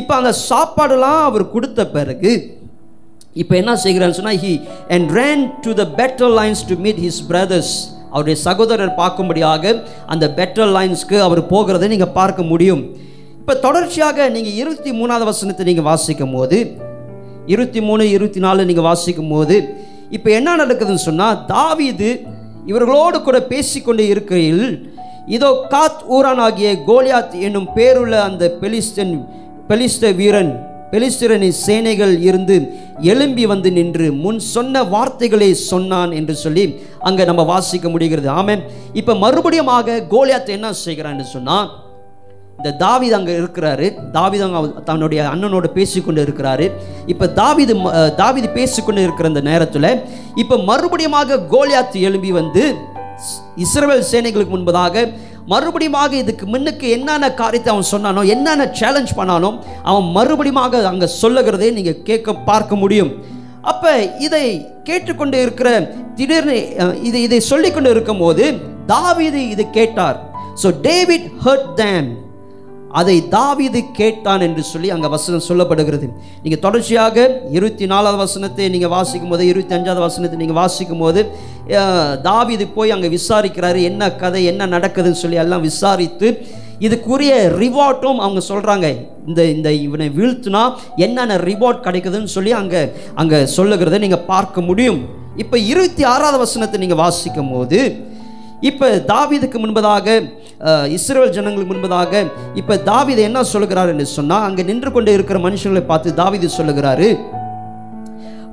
இப்போ 0.01 0.13
அந்த 0.19 0.31
சாப்பாடெல்லாம் 0.49 1.21
அவர் 1.29 1.45
கொடுத்த 1.55 1.85
பிறகு 1.95 2.33
இப்போ 3.41 3.53
என்ன 3.61 3.73
செய்கிறான்னு 3.85 4.17
சொன்னால் 4.19 4.41
he 4.45 4.53
and 4.95 5.09
ran 5.19 5.43
to 5.65 5.73
the 5.81 5.85
battle 5.99 6.33
lines 6.39 6.63
to 6.71 6.77
meet 6.85 7.01
his 7.05 7.21
brothers 7.31 7.73
அவருடைய 8.13 8.37
சகோதரர் 8.47 8.93
பார்க்கும்படியாக 9.01 9.73
அந்த 10.15 10.25
பெட்டர் 10.39 10.71
லைன்ஸ்க்கு 10.77 11.17
அவர் 11.27 11.41
போகிறதை 11.53 11.87
நீங்கள் 11.93 12.15
பார்க்க 12.19 12.51
முடியும். 12.51 12.83
இப்போ 13.43 13.55
தொடர்ச்சியாக 13.63 14.25
நீங்கள் 14.29 14.57
இருபத்தி 14.59 14.91
மூணாவது 14.91 15.25
வசனத்தை 15.29 15.63
நீங்கள் 15.65 15.87
வாசிக்கும் 15.87 16.35
போது 16.35 16.57
இருபத்தி 17.45 17.81
மூணு 17.81 18.03
இருபத்தி 18.09 18.39
நாலு 18.39 18.65
நீங்கள் 18.65 18.85
வாசிக்கும் 18.87 19.31
போது 19.33 19.55
இப்போ 20.09 20.29
என்ன 20.29 20.49
நடக்குதுன்னு 20.55 21.03
சொன்னால் 21.07 21.41
தாவீது 21.45 22.09
இவர்களோடு 22.65 23.17
கூட 23.21 23.39
பேசிக்கொண்டு 23.49 24.05
இருக்கையில் 24.07 24.63
இதோ 25.27 25.49
காத் 25.73 26.05
ஊரானாகிய 26.09 26.71
கோலியாத் 26.87 27.35
என்னும் 27.47 27.67
பேருள்ள 27.75 28.13
அந்த 28.21 28.47
பெலிஸ்டன் 28.61 29.13
பெலிஸ்த 29.69 30.13
வீரன் 30.15 30.53
பெலிஸ்திரனின் 30.93 31.59
சேனைகள் 31.65 32.15
இருந்து 32.21 32.55
எழும்பி 33.11 33.45
வந்து 33.45 33.69
நின்று 33.71 34.09
முன் 34.23 34.41
சொன்ன 34.53 34.83
வார்த்தைகளை 34.95 35.53
சொன்னான் 35.69 36.11
என்று 36.11 36.35
சொல்லி 36.35 36.65
அங்கே 36.99 37.23
நம்ம 37.25 37.43
வாசிக்க 37.43 37.87
முடிகிறது. 37.89 38.29
ஆமாம் 38.39 38.65
இப்போ 38.93 39.13
மறுபடியும் 39.15 39.73
ஆக 39.77 40.01
கோலியாத் 40.11 40.55
என்ன 40.57 40.75
செய்கிறான்னு 40.85 41.25
சொன்னால் 41.35 41.69
இந்த 42.63 42.77
தாவீது 42.77 43.15
அங்கே 43.15 43.37
இருக்கிறாரு. 43.37 44.11
தாவீது 44.11 44.43
அங்கே 44.43 44.55
அவ- 44.55 44.67
தன்னுடைய 44.67 45.29
அண்ணனோட 45.33 45.67
பேசிக்கொண்டு 45.67 46.23
இருக்கிறாரு. 46.23 46.71
இப்போ 47.05 47.25
தாவிது 47.25 47.73
தாவிது 48.15 48.53
பேசிக்கொண்டு 48.53 49.01
இருக்கிற 49.01 49.27
இந்த 49.27 49.41
நேரத்தில் 49.41 50.01
இப்போ 50.35 50.57
மறுபடியுமாக 50.57 51.39
கோலியாத் 51.51 51.91
எழும்பி 51.91 52.31
வந்து 52.31 52.75
இஸ்ரேல் 53.55 54.03
சேனைகளுக்கு 54.11 54.53
முன்பதாக 54.55 55.13
மறுபடியுமாக 55.49 56.11
இதுக்கு 56.11 56.45
முன்னுக்கு 56.45 56.89
என்னென்ன 56.89 57.33
காரியத்தை 57.33 57.73
அவன் 57.73 57.91
சொன்னானோ 57.91 58.27
என்னென்ன 58.27 58.69
சேலஞ்ச் 58.71 59.13
பண்ணானோ 59.17 59.59
அவன் 59.83 60.03
மறுபடியுமாக 60.03 60.83
அங்கே 60.85 61.09
சொல்லுகிறதே 61.21 61.73
நீங்கள் 61.73 62.01
கேட்க 62.01 62.33
பார்க்க 62.33 62.75
முடியும். 62.75 63.11
அப்போ 63.61 64.15
இதை 64.19 64.65
கேட்டுக்கொண்டு 64.83 65.41
இருக்கிற 65.41 65.79
திடீர்னு 66.15 66.75
இதை 67.01 67.21
இதை 67.21 67.39
சொல்லிக்கொண்டு 67.39 67.89
இருக்கும்போது 67.89 68.59
தாவிது 68.87 69.49
இது 69.49 69.69
கேட்டார். 69.69 70.31
ஸோ 70.63 70.73
டேவிட் 70.81 71.31
ஹர்ட் 71.45 71.73
தேம் 71.73 72.22
அதை 72.99 73.15
தாவிது 73.35 73.79
கேட்டான் 73.99 74.43
என்று 74.47 74.63
சொல்லி 74.71 74.89
அங்கே 74.95 75.09
வசனம் 75.13 75.45
சொல்லப்படுகிறது. 75.49 76.07
நீங்கள் 76.43 76.61
தொடர்ச்சியாக 76.65 77.15
இருபத்தி 77.57 77.85
நாலாவது 77.93 78.19
வசனத்தை 78.23 78.65
நீங்கள் 78.73 78.93
வாசிக்கும் 78.95 79.31
போது 79.33 79.43
இருபத்தி 79.51 79.75
அஞ்சாவது 79.77 80.03
வசனத்தை 80.07 80.37
நீங்கள் 80.41 80.59
வாசிக்கும் 80.61 81.03
போது 81.03 81.21
தாவிது 82.27 82.67
போய் 82.75 82.93
அங்கே 82.97 83.09
விசாரிக்கிறாரு 83.17 83.81
என்ன 83.89 84.11
கதை 84.23 84.43
என்ன 84.51 84.67
நடக்குதுன்னு 84.75 85.21
சொல்லி 85.23 85.41
எல்லாம் 85.45 85.65
விசாரித்து 85.69 86.29
இதுக்குரிய 86.85 87.33
ரிவார்ட்டும் 87.63 88.21
அவங்க 88.25 88.41
சொல்கிறாங்க 88.51 88.87
இந்த 89.29 89.41
இந்த 89.55 89.69
இவனை 89.85 90.07
வீழ்த்துனா 90.19 90.63
என்னென்ன 91.05 91.37
ரிவார்ட் 91.49 91.85
கிடைக்குதுன்னு 91.87 92.31
சொல்லி 92.37 92.53
அங்கே 92.61 92.81
அங்கே 93.21 93.39
சொல்லுகிறத 93.57 93.99
நீங்கள் 94.05 94.25
பார்க்க 94.31 94.67
முடியும். 94.69 95.01
இப்போ 95.43 95.57
இருபத்தி 95.71 96.03
ஆறாவது 96.13 96.37
வசனத்தை 96.45 96.79
நீங்கள் 96.81 97.03
வாசிக்கும் 97.03 97.53
போது 97.53 97.79
இப்போ 98.69 98.87
தாவிதுக்கு 99.11 99.57
முன்பதாக 99.61 100.07
இஸ்ரேல் 100.95 101.33
ஜனங்களுக்கு 101.37 101.71
முன்பதாக 101.71 102.23
இப்போ 102.55 102.75
தாவிதை 102.89 103.23
என்ன 103.29 103.43
சொல்கிறார் 103.51 103.91
என்று 103.93 104.07
சொன்னால் 104.13 104.45
அங்கே 104.47 104.63
நின்று 104.63 104.91
கொண்டு 104.91 105.13
இருக்கிற 105.13 105.39
மனுஷங்களை 105.39 105.85
பார்த்து 105.85 106.17
தாவிது 106.21 106.49
சொல்லுகிறாரு 106.57 107.09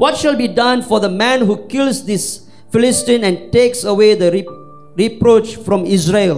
what 0.01 0.21
shall 0.23 0.41
be 0.41 0.49
done 0.55 0.83
for 0.89 1.05
the 1.07 1.11
man 1.23 1.45
who 1.51 1.57
kills 1.75 2.05
this 2.05 2.31
Philistine 2.73 3.25
and 3.25 3.53
takes 3.53 3.83
away 3.85 4.15
the 4.15 4.31
re- 4.31 4.57
reproach 4.97 5.49
from 5.59 5.81
Israel. 5.89 6.37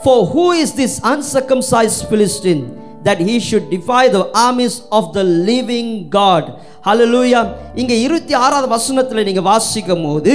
Is 0.00 0.04
this 0.04 0.52
is 0.62 0.70
this 0.72 0.94
uncircumcised 1.04 2.08
Philistine 2.08 2.62
that 3.04 3.18
he 3.20 3.34
should 3.38 3.66
defy 3.70 4.08
the 4.08 4.22
armies 4.38 4.76
of 4.90 5.04
the 5.12 5.24
living 5.50 5.88
God? 6.10 6.44
Hallelujah 6.86 7.40
இங்கே 7.74 7.96
இருபத்தி 8.00 8.34
ஆறாவது 8.36 8.68
வசனத்தில் 8.68 9.24
நீங்கள் 9.24 9.48
வாசிக்கும் 9.48 10.04
போது 10.04 10.34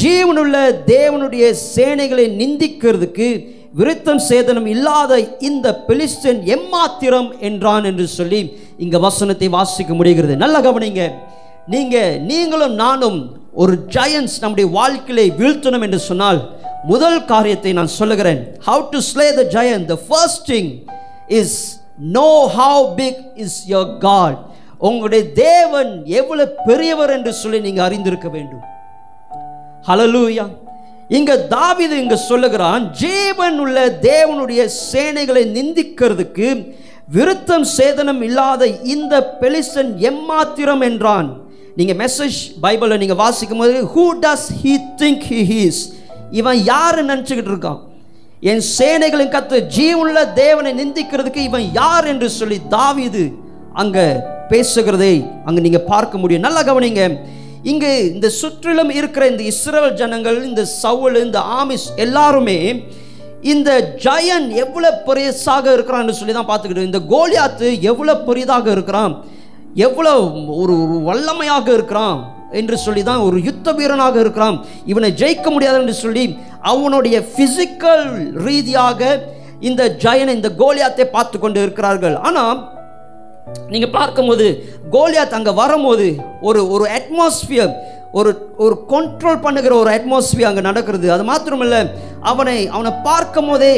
ஜீவனுள்ள 0.00 0.56
தேவனுடைய 0.86 1.44
சேனைகளை 1.74 2.26
நிந்திக்கிறதுக்கு 2.40 3.28
விருத்தம் 3.78 4.22
சேதனம் 4.28 4.68
இல்லாத 4.74 5.12
இந்த 5.48 5.66
பெலிஸ்டன் 5.88 6.40
எம்மாத்திரம் 6.56 7.28
என்றான் 7.48 7.84
என்று 7.90 8.06
சொல்லி 8.18 8.40
இங்க 8.84 8.98
வசனத்தை 8.98 9.48
வாசிக்க 9.56 9.92
முடிகிறது. 9.98 10.34
நல்ல 10.44 10.56
கவனிங்க. 10.66 11.02
நீங்க 11.74 11.96
நீங்களும் 12.30 12.74
நானும் 12.84 13.18
ஒரு 13.62 13.74
ஜெயன்ஸ் 13.96 14.34
நம்முடைய 14.42 14.66
வாழ்க்கையை 14.78 15.26
வீழ்த்தணும் 15.40 15.84
என்று 15.86 16.00
சொன்னால் 16.08 16.40
முதல் 16.92 17.20
காரியத்தை 17.32 17.72
நான் 17.78 17.96
சொல்லுகிறேன். 17.98 18.40
How 18.68 18.82
to 18.92 19.00
slay 19.10 19.26
the 19.38 19.42
giant 19.56 19.84
the 19.92 19.96
first 20.08 20.44
thing 20.52 20.70
is 21.40 21.58
know 22.18 22.30
how 22.58 22.82
big 23.00 23.22
is 23.44 23.58
your 23.74 23.92
God 24.06 24.38
உங்களுடைய 24.88 25.22
தேவன் 25.46 25.92
எவ்வளவு 26.20 26.52
பெரியவர் 26.68 27.14
என்று 27.16 27.32
சொல்லி 27.42 27.60
நீங்க 27.66 27.82
அறிந்திருக்க 27.88 28.28
வேண்டும். 28.36 28.64
ஹலலூயா 29.88 30.46
இங்க 31.18 31.32
தாவிது 31.54 31.96
இங்க 32.02 32.16
சொல்லுகிறான் 32.16 32.82
ஜீவன் 33.02 33.56
உள்ள 33.58 33.78
தேவனுடைய 34.10 34.62
சேனைகளை 34.92 35.42
நிந்திக்கிறதுக்கு 35.56 36.48
விருத்தம் 37.14 37.64
சேதனம் 37.78 38.20
இல்லாத 38.26 38.66
இந்த 38.94 39.14
பெலிசன் 39.40 39.90
எம்மாத்திரம் 40.10 40.82
என்றான். 40.88 41.28
நீங்க 41.78 41.94
மெசேஜ் 42.02 42.38
பைபிளை 42.64 42.96
நீங்க 43.02 43.16
வாசிக்கும் 43.22 43.62
போது 43.62 43.80
who 43.94 44.04
does 44.24 44.46
he 44.62 44.74
think 45.02 45.24
he 45.30 45.40
he's 45.52 45.80
இவன் 46.40 46.58
யாரு 46.72 47.00
நினச்சிக்கிட்டு 47.10 47.52
இருக்கான். 47.54 47.80
என் 48.50 48.62
சேனைகளின் 48.78 49.34
கத்து 49.34 49.56
ஜீவனுள்ள 49.78 50.22
தேவனை 50.42 50.72
நிந்திக்கிறதுக்கு 50.82 51.40
இவன் 51.48 51.66
யார்? 51.80 52.06
என்று 52.12 52.30
சொல்லி 52.38 52.60
தாவிது 52.76 53.24
அங்க 53.82 53.98
பேசுகிறதை 54.52 55.14
அங்க 55.44 55.60
நீங்க 55.60 55.80
பார்க்க 55.92 56.18
முடியும். 56.18 56.46
நல்லா 56.46 56.62
கவனிங்க. 56.70 57.02
இங்கு 57.64 57.90
இந்த 58.14 58.28
சுற்றிலும் 58.30 58.90
இருக்கிற 58.90 59.26
இந்த 59.28 59.42
இஸ்ரேல் 59.42 59.96
ஜனங்கள் 60.00 60.38
இந்த 60.44 60.64
சவுல் 60.82 61.18
இந்த 61.26 61.38
ஆமிஸ் 61.60 61.86
எல்லாருமே 61.96 62.58
இந்த 63.52 63.70
ஜயன் 64.04 64.48
எவ்வளோ 64.62 64.90
பெரியசாக 65.06 65.66
இருக்கிறான்னு 65.76 66.16
சொல்லி 66.18 66.34
தான் 66.34 66.50
பார்த்துக்கிட்டு 66.50 66.88
இந்த 66.88 67.00
கோலியாத்து 67.12 67.68
எவ்வளோ 67.90 68.14
பெரிதாக 68.28 68.66
இருக்கிறான் 68.70 69.14
எவ்வளோ 69.86 70.12
ஒரு 70.62 70.76
வல்லமையாக 71.08 71.66
இருக்கிறான் 71.72 72.18
என்று 72.60 72.76
சொல்லி 72.76 73.02
தான் 73.02 73.24
ஒரு 73.26 73.36
யுத்த 73.48 73.72
வீரனாக 73.72 74.16
இருக்கிறான். 74.20 74.56
இவனை 74.86 75.10
ஜெயிக்க 75.20 75.50
முடியாது 75.50 75.78
என்று 75.82 75.94
சொல்லி 75.94 76.24
அவனுடைய 76.62 77.16
ஃபிசிக்கல் 77.32 78.06
ரீதியாக 78.46 79.00
இந்த 79.60 79.82
ஜயனை 80.04 80.34
இந்த 80.38 80.50
கோலியாத்தை 80.62 81.06
பார்த்து 81.10 81.38
கொண்டு 81.38 81.58
இருக்கிறார்கள். 81.62 82.16
ஆனால் 82.22 82.58
நீங்கள் 83.72 83.94
பார்க்கும்போது 83.98 84.46
கோலியாத் 84.96 85.38
அங்கே 85.38 85.52
வரும்போது 85.62 86.08
ஒரு 86.48 86.60
ஒரு 86.74 86.84
அட்மாஸ்பியர் 86.98 87.72
ஒரு 88.18 88.30
ஒரு 88.64 88.74
கண்ட்ரோல் 88.92 89.42
பண்ணுகிற 89.46 89.72
ஒரு 89.82 89.90
அட்மாஸ்பியர் 89.96 90.50
அங்கே 90.50 90.68
நடக்கிறது. 90.68 91.06
அது 91.14 91.24
மாத்திரமில்லை 91.30 91.80
அவனை 92.30 92.58
அவனை 92.76 92.92
பார்க்கும் 93.08 93.50
போதே 93.50 93.74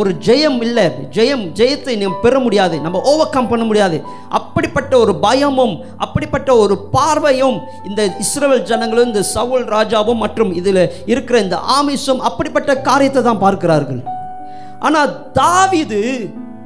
ஒரு 0.00 0.10
ஜெயம் 0.26 0.56
இல்லை. 0.66 0.84
ஜெயம் 1.16 1.42
ஜெயத்தை 1.58 1.94
நம்ம 1.98 2.16
பெற 2.22 2.38
முடியாது. 2.44 2.76
நம்ம 2.84 3.00
ஓவர் 3.10 3.32
கம் 3.34 3.50
பண்ண 3.50 3.64
முடியாது. 3.68 3.98
அப்படிப்பட்ட 4.38 4.92
ஒரு 5.02 5.12
பயமும் 5.26 5.74
அப்படிப்பட்ட 6.04 6.50
ஒரு 6.62 6.76
பார்வையும் 6.96 7.58
இந்த 7.88 8.02
இஸ்ரேல் 8.24 8.64
ஜனங்களும் 8.70 9.10
இந்த 9.10 9.22
சவுல் 9.34 9.66
ராஜாவும் 9.76 10.22
மற்றும் 10.24 10.50
இதில் 10.60 10.82
இருக்கிற 11.12 11.38
இந்த 11.46 11.58
ஆமிஷும் 11.76 12.24
அப்படிப்பட்ட 12.30 12.74
காரியத்தை 12.88 13.22
தான் 13.28 13.44
பார்க்கிறார்கள். 13.44 14.00
ஆனால் 14.88 15.12
தாவிது 15.40 16.02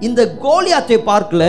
இந்த 0.09 0.23
கோலியாத்தை 0.47 0.99
பார்க்கல. 1.12 1.45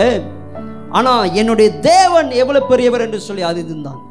ஆனால் 0.90 1.34
என்னுடைய 1.34 1.70
தேவன் 1.70 2.30
எவ்வளவு 2.30 2.66
பெரியவர் 2.66 3.00
என்று 3.00 3.20
சொல்லி 3.20 3.42
அறிந்திருந்தான் 3.42 4.08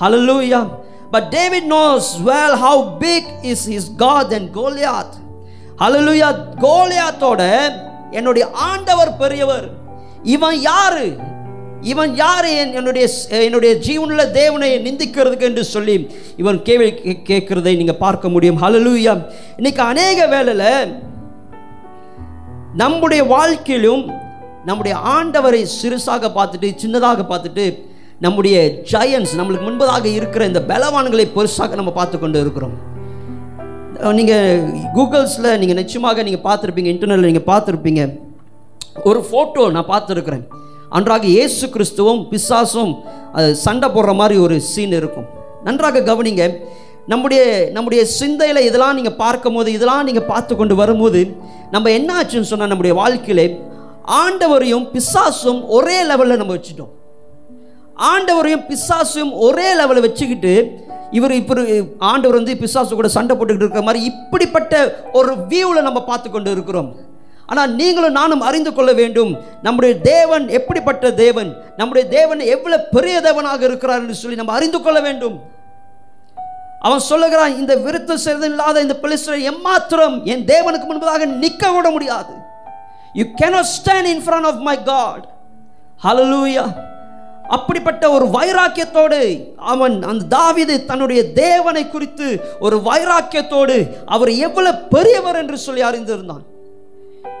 hallelujah 0.00 0.68
but 1.12 1.34
knows 1.34 2.08
knows 2.20 2.58
how 2.60 2.98
big 2.98 3.26
is 3.42 3.68
is 3.68 3.94
God 3.96 4.34
and 4.34 4.56
Goliath 4.56 5.14
goliath. 5.14 5.14
Hallelujah 5.78 6.34
கோலியாத்தோட 6.60 7.70
என்னுடைய 8.10 8.50
ஆண்டவர் 8.52 9.16
பெரியவர். 9.16 9.70
இவன் 10.22 10.60
யாரு? 10.60 11.16
இவன் 11.80 12.14
யாரு? 12.14 12.48
என்- 12.48 12.74
என்னுடைய 12.74 13.08
என்னுடைய 13.28 13.74
ஜீவனுள்ள 13.74 14.30
தேவனை 14.30 14.78
நிந்திக்கிறதுக்கு 14.78 15.40
என்று 15.40 15.64
சொல்லி 15.64 16.10
இவன் 16.36 16.62
கேள்வி 16.62 16.92
கே- 16.92 17.22
கேட்கிறதை 17.28 17.76
நீங்கள் 17.76 17.96
பார்க்க 17.96 18.28
முடியும். 18.28 18.62
ஹalleluya 18.62 19.26
இன்னைக்கு 19.56 19.82
அநேக 19.82 20.26
வேலையில் 20.26 21.02
நம்முடைய 22.74 23.24
வாழ்க்கையிலும் 23.24 24.22
நம்முடைய 24.68 24.94
ஆண்டவரை 25.16 25.60
சிறுசாக 25.80 26.30
பார்த்துட்டு 26.38 26.68
சின்னதாக 26.82 27.22
பார்த்துட்டு 27.32 27.64
நம்முடைய 28.24 28.56
ஜயன்ஸ் 28.90 29.32
நம்மளுக்கு 29.38 29.66
முன்பதாக 29.68 30.06
இருக்கிற 30.18 30.42
இந்த 30.50 30.60
பலவான்களை 30.70 31.26
பெருசாக 31.36 31.76
நம்ம 31.80 31.92
பார்த்து 31.98 32.16
கொண்டு 32.18 32.38
இருக்கிறோம். 32.44 32.74
நீங்கள் 34.18 34.62
கூகுள்ஸில் 34.96 35.50
நீங்கள் 35.62 35.78
நிச்சயமாக 35.80 36.22
நீங்கள் 36.28 36.44
பார்த்துருப்பீங்க 36.46 36.90
இன்டர்நெட்டில் 36.92 37.30
நீங்கள் 37.30 37.48
பார்த்துருப்பீங்க. 37.50 38.02
ஒரு 39.10 39.20
ஃபோட்டோ 39.28 39.64
நான் 39.76 39.90
பார்த்துருக்குறேன். 39.92 40.44
அன்றாக 40.96 41.26
இயேசு 41.36 41.64
கிறிஸ்துவும் 41.74 42.22
பிசாசும் 42.32 42.92
அது 43.38 43.48
சண்டை 43.66 43.88
போடுற 43.94 44.12
மாதிரி 44.20 44.36
ஒரு 44.46 44.56
சீன் 44.72 44.96
இருக்கும். 45.00 45.28
நன்றாக 45.68 46.02
கவனிங்க 46.10 46.44
நம்முடைய 47.12 47.42
நம்முடைய 47.76 48.02
சிந்தையில் 48.18 48.66
இதெல்லாம் 48.68 48.96
நீங்கள் 48.98 49.18
பார்க்கும்போது 49.22 49.70
இதெல்லாம் 49.76 50.06
நீங்கள் 50.08 50.28
பார்த்து 50.32 50.52
கொண்டு 50.60 50.74
வரும்போது 50.82 51.20
நம்ம 51.74 51.90
என்ன 51.98 52.10
ஆச்சுன்னு 52.18 52.50
சொன்னால் 52.50 52.72
நம்முடைய 52.72 52.94
வாழ்க்கையிலே 53.00 53.46
ஆண்டவரையும் 54.22 54.86
பிசாசும் 54.94 55.60
ஒரே 55.76 55.98
லெவலில் 56.10 56.40
நம்ம 56.40 56.54
வச்சுட்டோம். 56.56 56.92
ஆண்டவரையும் 58.12 58.64
பிசாசும் 58.70 59.32
ஒரே 59.46 59.68
லெவலில் 59.80 60.06
வச்சுக்கிட்டு 60.06 60.54
இவர் 61.18 61.34
இப்படி 61.40 61.62
ஆண்டவர் 62.10 62.38
வந்து 62.38 62.54
பிசாசு 62.62 62.94
கூட 62.94 63.08
சண்டை 63.16 63.34
போட்டுக்கிட்டு 63.36 63.66
இருக்கிற 63.66 63.84
மாதிரி 63.88 64.04
இப்படிப்பட்ட 64.10 64.74
ஒரு 65.18 65.32
வியூவில் 65.50 65.86
நம்ம 65.88 66.00
பார்த்து 66.10 66.28
கொண்டு 66.30 66.50
இருக்கிறோம். 66.56 66.88
ஆனால் 67.50 67.72
நீங்களும் 67.80 68.18
நானும் 68.18 68.44
அறிந்து 68.48 68.70
கொள்ள 68.72 68.92
வேண்டும் 69.00 69.32
நம்முடைய 69.66 69.94
தேவன் 70.12 70.44
எப்படிப்பட்ட 70.58 71.10
தேவன் 71.24 71.50
நம்முடைய 71.80 72.04
தேவன் 72.16 72.40
எவ்வளோ 72.54 72.78
பெரிய 72.94 73.16
தேவனாக 73.26 73.62
இருக்கிறார் 73.68 74.02
என்று 74.02 74.20
சொல்லி 74.20 74.40
நம்ம 74.40 74.54
அறிந்து 74.58 74.80
கொள்ள 74.80 75.00
வேண்டும். 75.00 75.36
அவன் 76.86 77.02
சொல்லுகிறான் 77.10 77.58
இந்த 77.60 77.74
விருத்தம் 77.84 78.24
செய்வது 78.24 78.48
இல்லாத 78.52 78.82
இந்த 78.86 78.96
பிலிஸ்டரை 79.02 79.42
எம்மாத்திரம் 79.52 80.16
என் 80.32 80.44
தேவனுக்கு 80.52 80.88
முன்பதாக 80.88 81.28
நிற்க 81.42 81.72
விட 81.72 81.90
முடியாது. 81.90 82.34
You 83.20 83.24
cannot 83.42 83.70
stand 83.76 84.10
in 84.14 84.24
front 84.26 84.48
of 84.50 84.62
my 84.70 84.76
God 84.82 85.24
hallelujah 86.04 86.64
அப்படிப்பட்ட 87.56 88.04
ஒரு 88.10 88.26
வைராக்கியத்தோடு 88.36 89.20
அவன் 89.72 89.96
அந்த 90.10 90.24
தாவிது 90.36 90.74
தன்னுடைய 90.90 91.20
தேவனை 91.32 91.82
குறித்து 91.88 92.28
ஒரு 92.60 92.76
வைராக்கியத்தோடு 92.88 93.76
அவர் 94.06 94.30
எவ்வளவு 94.46 94.80
பெரியவர் 94.94 95.38
என்று 95.40 95.58
சொல்லி 95.58 95.82
அறிந்திருந்தான். 95.82 96.44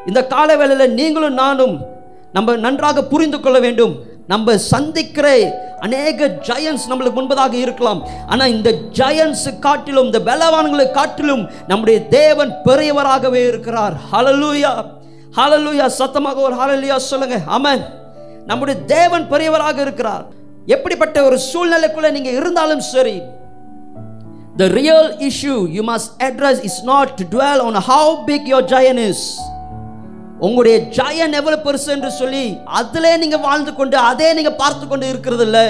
இந்த 0.06 0.20
காலவேளையில் 0.34 0.96
நீங்களும் 1.00 1.38
நானும் 1.42 1.76
நம்ம 2.32 2.56
நன்றாக 2.66 3.04
புரிந்து 3.12 3.40
கொள்ள 3.40 3.58
வேண்டும். 3.66 3.94
நம்ம 4.32 4.56
சந்திக்கிற 4.72 5.26
அநேக 5.78 6.28
ஜயன்ஸ் 6.48 6.84
நம்மளுக்கு 6.90 7.18
முன்பதாக 7.20 7.52
இருக்கலாம். 7.52 8.00
ஆனால் 8.26 8.52
இந்த 8.56 8.70
ஜயன்ஸ் 9.00 9.46
காட்டிலும் 9.66 10.08
இந்த 10.10 10.20
பலவான்களை 10.30 10.86
காட்டிலும் 10.90 11.44
நம்முடைய 11.66 11.98
தேவன் 12.18 12.52
பெரியவராகவே 12.64 13.42
இருக்கிறார். 13.50 13.96
ஹலலூயா 14.12 14.74
ஹாலலூயா 15.36 15.86
சத்தமாக 16.00 16.40
ஒரு 16.46 16.54
ஹalleluya 16.60 16.96
சொல்லுங்க. 17.10 17.36
அமன் 17.56 17.84
நம்முடைய 18.50 18.76
தேவன் 18.94 19.24
பெரியவராக 19.32 19.78
இருக்கிறார். 19.86 20.24
எப்படிப்பட்ட 20.74 21.16
ஒரு 21.28 21.38
சூழ்நிலைக்குள்ள 21.50 22.10
நீங்க 22.16 22.30
இருந்தாலும் 22.40 22.84
சரி 22.92 23.16
The 24.60 24.68
real 24.80 25.06
issue 25.28 25.60
you 25.76 25.82
must 25.88 26.08
address 26.26 26.58
is 26.68 26.76
not 26.90 27.08
to 27.18 27.24
dwell 27.32 27.60
on 27.68 27.74
how 27.88 28.04
big 28.28 28.42
your 28.52 28.62
giant 28.72 29.00
is. 29.10 29.20
உங்களுடைய 30.44 30.76
ஜாயன் 30.98 31.34
எவ்வளவு 31.38 31.64
பெருசு 31.66 31.88
என்று 31.96 32.10
சொல்லி 32.20 32.44
அதிலே 32.78 33.12
நீங்க 33.22 33.36
வாழ்ந்து 33.46 33.72
கொண்டு 33.78 33.96
அதே 34.10 34.28
நீங்க 34.38 34.52
பார்த்து 34.62 34.84
கொண்டு 34.88 35.06
இருக்கிறது 35.12 35.44
இல்லை. 35.48 35.66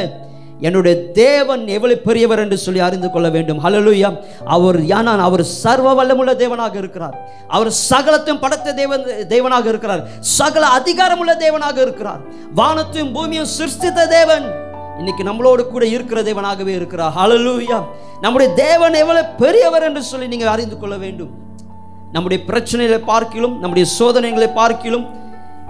என்னுடைய 0.67 0.95
தேவன் 1.19 1.63
எவ்வளவு 1.77 2.05
பெரியவர் 2.09 2.43
என்று 2.45 2.57
சொல்லி 2.65 2.81
அறிந்து 2.87 3.09
கொள்ள 3.15 3.29
வேண்டும். 3.37 3.61
ஹலலுயா 3.65 4.11
அவர் 4.57 4.79
யானான் 4.93 5.23
அவர் 5.29 5.45
சர்வ 5.63 5.89
வல்லமுள்ள 5.99 6.33
தேவனாக 6.43 6.75
இருக்கிறார். 6.83 7.17
அவர் 7.57 7.71
சகலத்தையும் 7.91 8.43
படைத்த 8.45 8.75
தேவன் 8.81 9.03
தேவனாக 9.35 9.67
இருக்கிறார். 9.73 10.03
சகல 10.39 10.65
அதிகாரமுள்ள 10.79 11.35
தேவனாக 11.45 11.77
இருக்கிறார். 11.87 12.21
வானத்தையும் 12.61 13.15
பூமியும் 13.17 13.51
சிருஷ்டித்த 13.57 14.07
தேவன் 14.17 14.47
இன்னைக்கு 15.01 15.23
நம்மளோடு 15.29 15.63
கூட 15.75 15.85
இருக்கிற 15.95 16.19
தேவனாகவே 16.29 16.73
இருக்கிறார். 16.81 17.15
ஹலலுயா 17.19 17.79
நம்முடைய 18.25 18.49
தேவன் 18.65 18.95
எவ்வளவு 19.03 19.33
பெரியவர் 19.43 19.87
என்று 19.89 20.03
சொல்லி 20.11 20.27
நீங்கள் 20.35 20.53
அறிந்து 20.55 20.77
கொள்ள 20.83 20.97
வேண்டும். 21.05 21.33
நம்முடைய 22.15 22.41
பிரச்சனைகளை 22.51 23.01
பார்க்கிலும் 23.13 23.55
நம்முடைய 23.63 23.87
சோதனைகளை 23.99 24.49
பார்க்கிலும் 24.61 25.07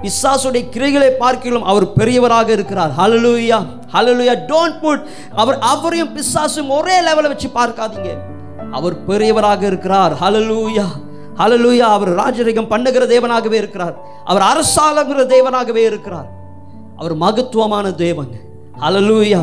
பிசாசுடைய 0.03 0.63
கிரைகளை 0.75 1.09
பார்க்கிலும் 1.23 1.65
அவர் 1.71 1.87
பெரியவராக 1.99 2.49
இருக்கிறார். 2.57 2.93
ஹலலுயா 3.01 3.59
ஹலலுயா 3.95 4.35
டோன்ட் 4.53 4.79
புட் 4.85 5.03
அவர் 5.43 5.59
அவரையும் 5.73 6.13
பிசாசும் 6.17 6.71
ஒரே 6.79 6.97
லெவலில் 7.09 7.33
வச்சு 7.33 7.49
பார்க்காதீங்க. 7.61 8.13
அவர் 8.79 8.95
பெரியவராக 9.09 9.63
இருக்கிறார். 9.71 10.13
ஹலலூயா 10.23 10.87
ஹலலூயா 11.41 11.87
அவர் 11.97 12.11
ராஜரிகம் 12.21 12.71
பண்ணுகிற 12.73 13.05
தேவனாகவே 13.13 13.57
இருக்கிறார். 13.63 13.95
அவர் 14.31 14.45
அரசாளுங்கிற 14.51 15.23
தேவனாகவே 15.35 15.83
இருக்கிறார். 15.91 16.29
அவர் 17.01 17.15
மகத்துவமான 17.23 17.87
தேவன். 18.05 18.33
ஹலலூயா 18.83 19.41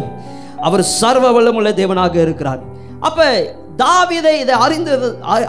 அவர் 0.68 0.84
சர்வ 1.00 1.26
வல்லமுள்ள 1.36 1.70
தேவனாக 1.82 2.16
இருக்கிறார். 2.26 2.62
அப்ப 3.08 3.20
தாவிதை 3.84 4.34
இதை 4.44 4.56
அறிந்து 4.66 4.94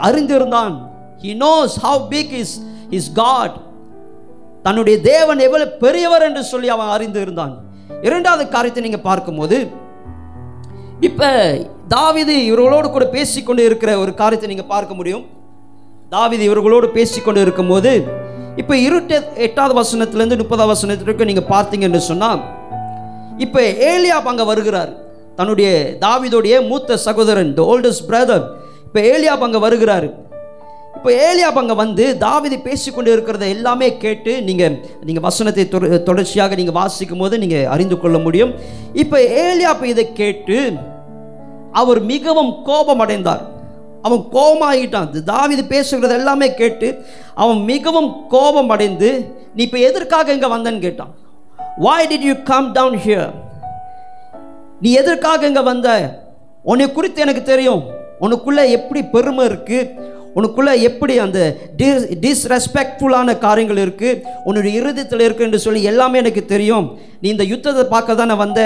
அறிந்திருந்தான். 0.08 0.74
He 1.22 1.32
knows 1.44 1.74
how 1.84 2.00
big 2.14 2.32
is 2.42 2.54
is 2.98 3.10
God 3.12 3.56
தன்னுடைய 4.62 4.96
தேவன் 5.10 5.40
எவ்வளவு 5.46 5.70
பெரியவர் 5.84 6.24
என்று 6.28 6.42
சொல்லி 6.52 6.68
அவன் 6.74 6.94
அறிந்து 6.96 7.20
இருந்தான் 7.24 7.54
இரண்டாவது 8.08 8.44
காரியத்தை 8.54 8.82
நீங்கள் 8.86 9.06
பார்க்கும்போது 9.08 9.58
இப்போ 11.08 11.28
தாவிது 11.94 12.34
இவர்களோடு 12.48 12.88
கூட 12.90 13.04
பேசிக்கொண்டு 13.16 13.62
இருக்கிற 13.68 13.90
ஒரு 14.02 14.12
காரியத்தை 14.20 14.48
நீங்கள் 14.52 14.72
பார்க்க 14.74 14.98
முடியும். 14.98 15.24
தாவிது 16.14 16.42
இவர்களோடு 16.48 16.86
பேசிக்கொண்டு 16.96 17.40
இருக்கும்போது 17.44 17.92
இப்போ 18.60 18.74
இருட்டு 18.86 19.16
எட்டாவது 19.46 19.74
வசனத்துலேருந்து 19.80 20.40
முப்பதாவது 20.40 20.72
வசனத்திற்கு 20.72 21.28
நீங்கள் 21.30 21.50
பார்த்தீங்கன்னு 21.52 22.00
சொன்னால் 22.10 22.40
இப்போ 23.44 23.60
ஏலியாப் 23.92 24.28
அங்கே 24.32 24.44
வருகிறார். 24.50 24.92
தன்னுடைய 25.38 25.68
தாவிதோடைய 26.04 26.54
மூத்த 26.70 26.98
சகோதரன் 27.06 27.52
த 27.58 27.62
ஓல்டஸ்ட் 27.72 28.06
பிரதர் 28.10 28.44
இப்போ 28.86 29.00
ஏலியாப் 29.12 29.44
அங்கே 29.46 29.60
வருகிறார். 29.66 30.06
இப்போ 30.94 31.10
ஏலியாப் 31.26 31.60
அங்கே 31.60 31.74
வந்து 31.74 32.16
தாவிதை 32.20 32.62
பேசிக்கொண்டு 32.62 33.16
இருக்கிறத 33.16 33.48
எல்லாமே 33.48 33.96
கேட்டு 33.96 34.42
நீங்கள் 34.42 34.74
நீங்கள் 35.04 35.22
வசனத்தை 35.22 35.68
தொட- 35.68 36.02
தொடர்ச்சியாக 36.02 36.54
நீங்கள் 36.54 36.74
வாசிக்கும் 36.74 37.18
போது 37.18 37.38
நீங்கள் 37.38 37.66
அறிந்து 37.66 37.98
கொள்ள 37.98 38.18
முடியும். 38.18 38.52
இப்போ 38.92 39.18
ஏலியாப் 39.44 39.84
இதை 39.84 40.12
கேட்டு 40.12 40.58
அவர் 41.72 42.00
மிகவும் 42.04 42.62
கோபம் 42.62 42.98
அடைந்தார் 42.98 43.42
அவன் 44.02 44.22
கோபமாகிட்டான். 44.32 45.06
இந்த 45.06 45.20
தாவீது 45.24 45.62
பேசுகிறது 45.68 46.10
எல்லாமே 46.10 46.54
கேட்டு 46.54 46.88
அவன் 47.34 47.60
மிகவும் 47.64 48.26
கோபம் 48.28 48.68
அடைந்து 48.68 49.10
நீ 49.54 49.62
இப்போ 49.62 49.78
எதற்காக 49.78 50.32
இங்கே 50.32 50.46
வந்தேன்னு 50.46 50.78
கேட்டான். 50.78 51.12
Why 51.78 52.08
did 52.10 52.26
you 52.28 52.34
come 52.44 52.72
down 52.72 52.98
here 52.98 53.32
நீ 54.80 54.92
எதற்காக 54.92 55.46
இங்கே 55.46 55.60
வந்த? 55.62 55.88
உன்னை 56.62 56.92
குறித்து 56.92 57.20
எனக்கு 57.20 57.42
தெரியும். 57.42 57.82
உனக்குள்ளே 58.20 58.70
எப்படி 58.70 59.00
பெருமை 59.04 59.44
இருக்குது 59.46 60.10
உனக்குள்ளே 60.34 60.80
எப்படி 60.80 61.18
அந்த 61.18 61.38
டிஸ் 61.76 62.06
டிஸ்ரெஸ்பெக்ட்ஃபுல்லான 62.20 63.38
காரியங்கள் 63.38 63.76
இருக்குது 63.76 64.20
உன்னுடைய 64.44 64.78
இருதயத்தில் 64.80 65.20
இருக்கு 65.20 65.44
என்று 65.44 65.58
சொல்லி 65.58 65.82
எல்லாமே 65.82 66.18
எனக்கு 66.18 66.44
தெரியும். 66.44 66.86
நீ 67.20 67.28
இந்த 67.28 67.44
யுத்தத்தை 67.44 67.84
பார்க்க 67.86 68.14
தானே 68.14 68.34
வந்த? 68.34 68.60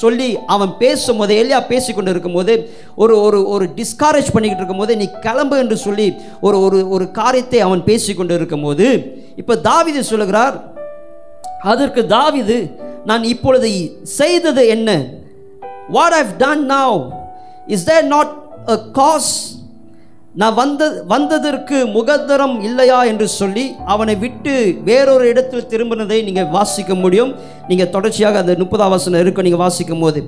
சொல்லி 0.00 0.38
அவன் 0.46 0.76
பேசும்போது 0.78 1.34
எலியா 1.34 1.66
பேசி 1.66 1.92
கொண்டு 1.92 2.10
இருக்கும்போது 2.10 2.52
ஒரு 2.96 3.20
ஒரு 3.22 3.46
ஒரு 3.46 3.64
டிஸ்கரேஜ் 3.76 4.32
பண்ணிக்கிட்டு 4.32 4.62
இருக்கும்போது 4.62 4.96
நீ 4.96 5.06
கிளம்பு 5.20 5.58
என்று 5.58 5.76
சொல்லி 5.76 6.06
ஒரு 6.40 6.58
ஒரு 6.60 6.90
ஒரு 6.90 7.10
காரியத்தை 7.10 7.60
அவன் 7.60 7.82
பேசி 7.82 8.12
கொண்டு 8.12 8.34
இருக்கும்போது 8.34 8.86
இப்போ 9.36 9.54
தாவிது 9.64 10.00
சொல்லுகிறார் 10.02 10.56
அதற்கு 11.62 12.02
தாவிது 12.08 12.56
நான் 13.04 13.22
இப்பொழுது 13.24 13.68
செய்தது 14.16 14.68
என்ன? 14.68 14.90
What 15.90 16.12
I've 16.12 16.32
done 16.38 16.64
now 16.70 16.98
is 17.66 17.84
there 17.84 18.06
not 18.06 18.32
a 18.68 18.78
cause 18.92 19.32
நான் 20.34 20.54
வந்த 20.54 20.82
வந்ததற்கு 21.08 21.78
முகத்தரம் 21.94 22.54
இல்லையா 22.62 23.04
என்று 23.04 23.26
சொல்லி 23.30 23.64
அவனை 23.84 24.14
விட்டு 24.16 24.54
வேறொரு 24.84 25.24
இடத்தில் 25.28 25.66
திரும்பினதை 25.66 26.18
நீங்கள் 26.24 26.48
வாசிக்க 26.48 26.94
முடியும். 26.94 27.32
நீங்கள் 27.68 27.90
தொடர்ச்சியாக 27.90 28.38
அந்த 28.38 28.54
முப்பதாம் 28.58 28.90
வசனம் 28.90 29.20
இருக்கும் 29.20 29.44
நீங்கள் 29.44 29.62
வாசிக்கும் 29.64 30.00
போது 30.00 30.20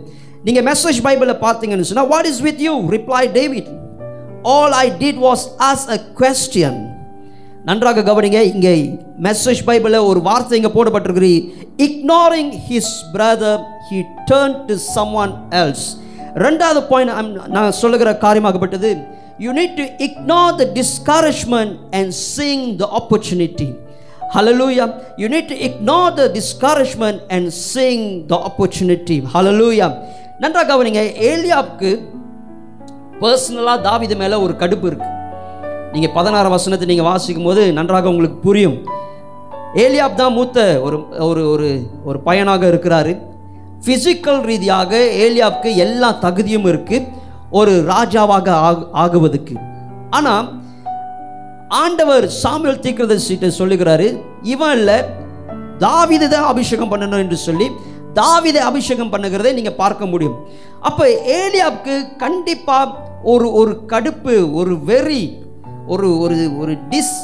நீங்கள் 0.42 0.66
மெசேஜ் 0.68 0.98
பைபிளில் 1.06 1.42
பார்த்தீங்கன்னு 1.46 1.88
சொன்னால் 1.90 2.08
what 2.08 2.26
is 2.26 2.40
with 2.40 2.60
you 2.60 2.74
reply 2.88 3.22
David 3.38 3.70
all 4.48 4.76
I 4.80 4.86
did 4.98 5.22
was 5.24 5.44
ask 5.70 5.86
a 5.88 5.98
question 6.14 6.78
நன்றாக 7.64 8.02
கவனிங்க 8.02 8.40
இங்கே 8.52 8.74
மெசேஜ் 9.18 9.60
பைபிளில் 9.66 10.06
ஒரு 10.06 10.20
வார்த்தை 10.20 10.56
இங்கே 10.58 10.72
போடப்பட்டிருக்கிறீ 10.74 11.34
ignoring 11.78 12.52
his 12.68 12.94
brother 13.14 13.62
he 13.90 14.00
turn 14.30 14.56
to 14.66 14.76
someone 15.14 15.34
else 15.62 15.86
ரெண்டாவது 16.42 16.80
பாயிண்ட் 16.92 17.12
நான் 17.48 17.78
சொல்லுகிற 17.82 18.12
காரியமாகப்பட்டது 18.18 18.92
you 19.38 19.52
need 19.52 19.76
to 19.76 19.84
ignore 19.98 20.54
the 20.56 20.64
discouragement 20.74 21.74
and 21.90 22.10
sing 22.10 22.76
the 22.76 22.88
opportunity 22.92 23.74
hallelujah 24.34 24.94
you 25.16 25.28
need 25.28 25.48
to 25.48 25.54
ignore 25.54 26.14
the 26.14 26.30
discouragement 26.32 27.20
and 27.28 27.48
sing 27.48 28.26
the 28.26 28.36
opportunity 28.48 29.22
hallelujah 29.34 29.88
நன்றாக 30.38 30.76
கவனிங்க 30.76 31.02
ஏலியாவுக்கு 31.30 31.90
பர்சனலாக 33.20 33.82
தாவிது 33.82 34.16
மேலே 34.16 34.34
ஒரு 34.34 34.56
கடுப்பு 34.56 34.86
இருக்குது 34.90 35.12
நீங்கள் 35.92 36.12
பதினாறு 36.12 36.48
வசனத்தை 36.48 36.88
நீங்கள் 36.88 37.04
வாசிக்கும் 37.04 37.44
போது 37.44 37.72
நன்றாக 37.72 38.08
உங்களுக்கு 38.08 38.36
புரியும். 38.36 38.78
ஏலியாப் 39.74 40.14
தான் 40.14 40.32
மூத்த 40.32 40.80
ஒரு 40.82 40.96
ஒரு 41.18 41.48
ஒரு 41.48 41.86
ஒரு 42.04 42.20
பையனாக 42.20 42.66
இருக்கிறாரு. 42.66 43.18
ஃபிசிக்கல் 43.86 44.40
ரீதியாக 44.40 44.96
ஏலியாப்க்கு 44.96 45.74
எல்லா 45.74 46.18
தகுதியும் 46.20 46.64
இருக்குது 46.64 47.06
ஒரு 47.54 47.72
ராஜாவாக 47.88 48.48
ஆகு 48.68 48.84
ஆகுவதுக்கு 48.94 49.54
ஆனால் 50.10 50.46
ஆண்டவர் 51.82 52.24
சாமியல் 52.42 52.82
தீக்கிரதர்சிட்ட 52.84 53.50
சொல்லுகிறாரு 53.58 54.08
இவன் 54.42 54.74
இல்லை 54.78 54.98
தாவிதை 55.78 56.28
தான் 56.28 56.50
அபிஷேகம் 56.52 56.92
பண்ணணும் 56.92 57.18
என்று 57.18 57.36
சொல்லி 57.36 57.66
தாவிதை 58.14 58.60
அபிஷேகம் 58.70 59.12
பண்ணுகிறதை 59.12 59.52
நீங்கள் 59.54 59.80
பார்க்க 59.80 60.06
முடியும். 60.06 60.36
அப்போ 60.80 61.04
ஏலியாவுக்கு 61.38 61.94
கண்டிப்பாக 62.16 62.92
ஒரு 63.22 63.52
ஒரு 63.52 63.72
கடுப்பு 63.86 64.34
ஒரு 64.52 64.74
வெறி 64.84 65.22
ஒரு 65.86 66.18
ஒரு 66.18 66.36
ஒரு 66.58 66.72
டிஸ் 66.90 67.14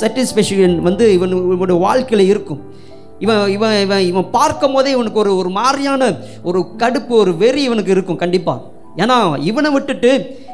சாட்டிஸ்ஃபேக்ஷன் 0.00 0.74
வந்து 0.80 1.04
இவன் 1.14 1.32
இவனுடைய 1.52 1.78
வாழ்க்கையில் 1.80 2.30
இருக்கும். 2.32 2.60
இவன் 3.18 3.40
இவன் 3.48 3.76
இவன் 3.80 4.04
இவன் 4.10 4.28
பார்க்கும் 4.30 4.72
போதே 4.72 4.90
இவனுக்கு 4.90 5.18
ஒரு 5.18 5.32
ஒரு 5.36 5.50
மாதிரியான 5.50 6.02
ஒரு 6.42 6.60
கடுப்பு 6.82 7.14
ஒரு 7.14 7.36
வெறி 7.36 7.62
இவனுக்கு 7.62 7.90
இருக்கும் 7.90 8.20
கண்டிப்பாக 8.20 8.60
ஏன்னா 9.02 9.16
இவனை 9.50 9.70
விட்டுட்டு 9.76 10.10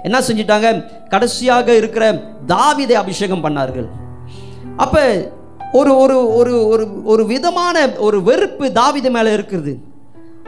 என்ன 0.07 0.19
செஞ்சிட்டாங்க? 0.29 0.69
கடைசியாக 1.13 1.69
இருக்கிற 1.81 2.05
தாவிதை 2.53 2.97
அபிஷேகம் 3.03 3.45
பண்ணார்கள். 3.47 3.89
அப்போ 4.85 5.03
ஒரு 5.79 5.93
ஒரு 6.03 6.17
ஒரு 6.39 6.55
ஒரு 6.73 6.85
ஒரு 7.13 7.23
விதமான 7.33 7.77
ஒரு 8.07 8.19
வெறுப்பு 8.29 8.67
தாவித 8.81 9.11
மேலே 9.17 9.31
இருக்கிறது. 9.37 9.73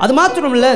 அது 0.05 0.13
மாத்திரம் 0.21 0.55
இல்லை 0.59 0.73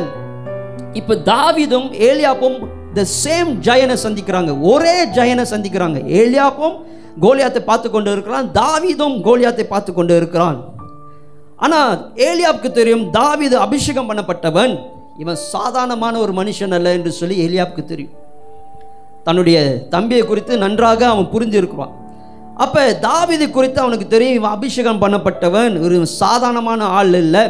இப்போ 1.00 1.14
தாவிதும் 1.32 1.88
ஏலியாப்பும் 2.08 2.56
த 2.96 3.04
சேம் 3.22 3.50
ஜயனை 3.66 3.96
சந்திக்கிறாங்க. 4.06 4.52
ஒரே 4.72 4.96
ஜயனை 5.18 5.44
சந்திக்கிறாங்க. 5.52 5.98
ஏலியாப்பும் 6.20 6.76
கோலியாத்தை 7.24 7.61
பார்த்து 7.70 7.88
கொண்டு 7.94 8.11
இருக்கிறான் 8.14 8.46
தாவிதும் 8.61 9.16
கோலியாத்தை 9.26 9.64
பார்த்து 9.72 9.90
கொண்டு 9.98 10.14
இருக்கிறான். 10.20 10.58
ஆனால் 11.64 11.94
ஏலியாவுக்கு 12.28 12.70
தெரியும் 12.78 13.04
தாவிது 13.18 13.56
அபிஷேகம் 13.66 14.08
பண்ணப்பட்டவன் 14.11 14.74
இவன் 15.22 15.38
சாதாரணமான 15.54 16.14
ஒரு 16.24 16.32
மனுஷன் 16.40 16.74
அல்ல 16.76 16.92
என்று 16.98 17.11
சொல்லி 17.20 17.37
எலியாவுக்கு 17.46 17.82
தெரியும். 17.90 18.14
தன்னுடைய 19.26 19.58
தம்பியை 19.94 20.22
குறித்து 20.30 20.54
நன்றாக 20.64 21.00
அவன் 21.14 21.32
புரிஞ்சிருக்கிறான் 21.35 21.92
அப்போ 22.64 22.80
தாவிதை 23.04 23.46
குறித்து 23.50 23.78
அவனுக்கு 23.85 24.06
தெரியும் 24.14 24.38
இவன் 24.38 24.54
அபிஷேகம் 24.56 25.02
பண்ணப்பட்டவன் 25.02 25.74
ஒரு 25.85 25.98
சாதாரணமான 26.22 26.80
ஆள் 26.98 27.14
இல்லை. 27.24 27.44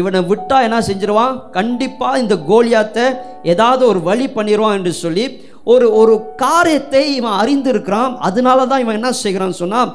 இவனை 0.00 0.20
விட்டா 0.30 0.56
என்ன 0.66 0.78
செஞ்சிருவான்? 0.88 1.34
கண்டிப்பாக 1.56 2.20
இந்த 2.22 2.34
கோலியாத்தை 2.50 3.04
ஏதாவது 3.52 3.82
ஒரு 3.90 4.00
வழி 4.08 4.26
பண்ணிடுவான் 4.36 4.76
என்று 4.78 4.92
சொல்லி 5.04 5.24
ஒரு 5.72 5.86
ஒரு 6.00 6.14
காரியத்தை 6.44 7.02
இவன் 7.18 7.38
அறிந்திருக்கிறான். 7.42 8.12
அதனால 8.28 8.66
தான் 8.70 8.82
இவன் 8.84 8.98
என்ன 8.98 9.10
செய்கிறான்னு 9.22 9.60
சொன்னால் 9.62 9.90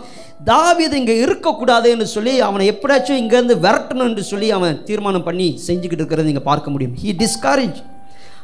தாவீது 0.49 0.95
இங்கே 1.01 1.15
இருக்கக்கூடாதுன்னு 1.25 2.07
சொல்லி 2.15 2.33
அவனை 2.47 2.65
எப்படியாச்சும் 2.73 3.19
இங்கேருந்து 3.21 3.55
விரட்டணும் 3.65 4.09
என்று 4.09 4.23
சொல்லி 4.31 4.47
அவன் 4.57 4.79
தீர்மானம் 4.87 5.27
பண்ணி 5.27 5.47
செஞ்சுக்கிட்டு 5.67 6.03
இருக்கிறத 6.03 6.31
இங்கே 6.33 6.45
பார்க்க 6.51 6.73
முடியும். 6.73 6.95
ஹி 7.01 7.11
டிஸ்கரேஜ் 7.23 7.79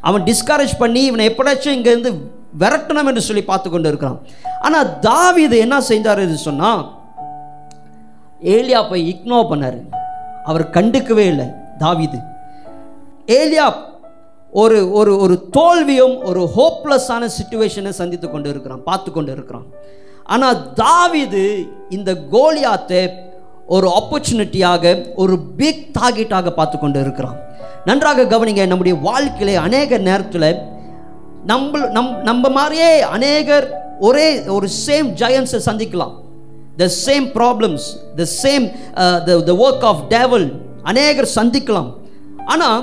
அவன் 0.08 0.24
டிஸ்கரேஜ் 0.30 0.74
பண்ணி 0.84 1.02
இவனை 1.10 1.26
எப்படியாச்சும் 1.32 1.76
இங்கேருந்து 1.78 2.12
விரட்டணும் 2.62 3.10
என்று 3.12 3.24
சொல்லி 3.28 3.44
பார்த்து 3.50 3.68
கொண்டு 3.70 3.90
இருக்கிறான். 3.92 4.20
ஆனால் 4.68 4.92
தாவீது 5.10 5.58
என்ன 5.66 5.78
செஞ்சார் 5.92 6.24
என்று 6.26 6.40
சொன்னால் 6.48 6.84
ஏலியாப்பை 8.56 9.00
இக்னோர் 9.14 9.50
பண்ணார். 9.52 9.80
அவர் 10.50 10.66
கண்டுக்கவே 10.78 11.26
இல்லை 11.34 11.48
தாவீது. 11.84 12.20
ஏலியா 13.40 13.68
ஒரு 14.54 14.78
ஒரு 15.00 15.12
ஒரு 15.24 15.36
தோல்வியும் 15.58 16.16
ஒரு 16.30 16.42
ஹோப்லெஸ்ஸான 16.58 17.28
சுச்சுவேஷனை 17.38 17.92
சந்தித்து 18.02 18.28
கொண்டு 18.30 18.50
இருக்கிறான் 18.54 18.84
பார்த்து 18.90 19.10
கொண்டு 19.12 19.32
இருக்கிறான் 19.36 19.68
ஆனால் 20.34 20.62
தாவிது 20.82 21.46
இந்த 21.98 22.12
கோலியாத்தை 22.36 23.02
ஒரு 23.76 23.88
ஆப்பர்ச்சுனிட்டியாக 24.00 24.94
ஒரு 25.24 25.36
பிக் 25.60 25.84
டார்கெட்டாக 25.98 26.54
பார்த்து 26.60 26.78
கொண்டு 26.80 27.00
இருக்கிறான் 27.06 27.38
நன்றாக 27.90 28.28
கவனிங்க 28.34 28.64
நம்முடைய 28.72 28.96
வாழ்க்கையிலே 29.10 29.56
அநேக 29.68 29.98
நேரத்தில் 30.10 30.50
நம்ம 31.52 31.90
நம் 31.98 32.14
நம்ம 32.30 32.50
மாதிரியே 32.58 32.92
அநேகர் 33.18 33.68
ஒரே 34.08 34.28
ஒரு 34.56 34.68
சேம் 34.86 35.08
ஜயன்ஸை 35.22 35.60
சந்திக்கலாம். 35.68 36.14
The 36.82 36.88
same 37.06 37.28
problems 37.38 37.86
the 38.20 38.26
same 38.42 38.66
the 39.48 39.54
work 39.66 39.86
of 39.92 40.02
devil 40.16 40.48
அநேகர் 40.92 41.30
சந்திக்கலாம். 41.38 41.90
ஆனால் 42.54 42.82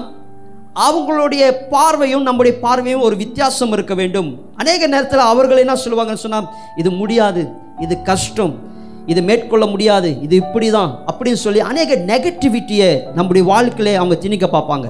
அவங்களுடைய 0.86 1.44
பார்வையும் 1.72 2.24
நம்முடைய 2.28 2.54
பார்வையும் 2.64 3.04
ஒரு 3.08 3.16
வித்தியாசம் 3.22 3.72
இருக்க 3.76 3.94
வேண்டும். 4.00 4.30
அநேக 4.62 4.86
நேரத்தில் 4.94 5.30
அவர்கள் 5.32 5.62
என்ன 5.64 5.74
சொல்லுவாங்கன்னு 5.82 6.24
சொன்னால் 6.24 6.48
இது 6.80 6.90
முடியாது 7.00 7.42
இது 7.84 7.94
கஷ்டம் 8.10 8.54
இது 9.12 9.20
மேற்கொள்ள 9.28 9.64
முடியாது 9.72 10.10
இது 10.26 10.34
இப்படி 10.42 10.68
தான் 10.74 10.92
அப்படின்னு 11.10 11.40
சொல்லி 11.44 11.60
அநேக 11.70 11.96
நெகட்டிவிட்டியை 12.10 12.90
நம்முடைய 13.18 13.44
வாழ்க்கையிலே 13.50 13.92
அவங்க 14.00 14.16
திணிக்க 14.24 14.46
பார்ப்பாங்க. 14.54 14.86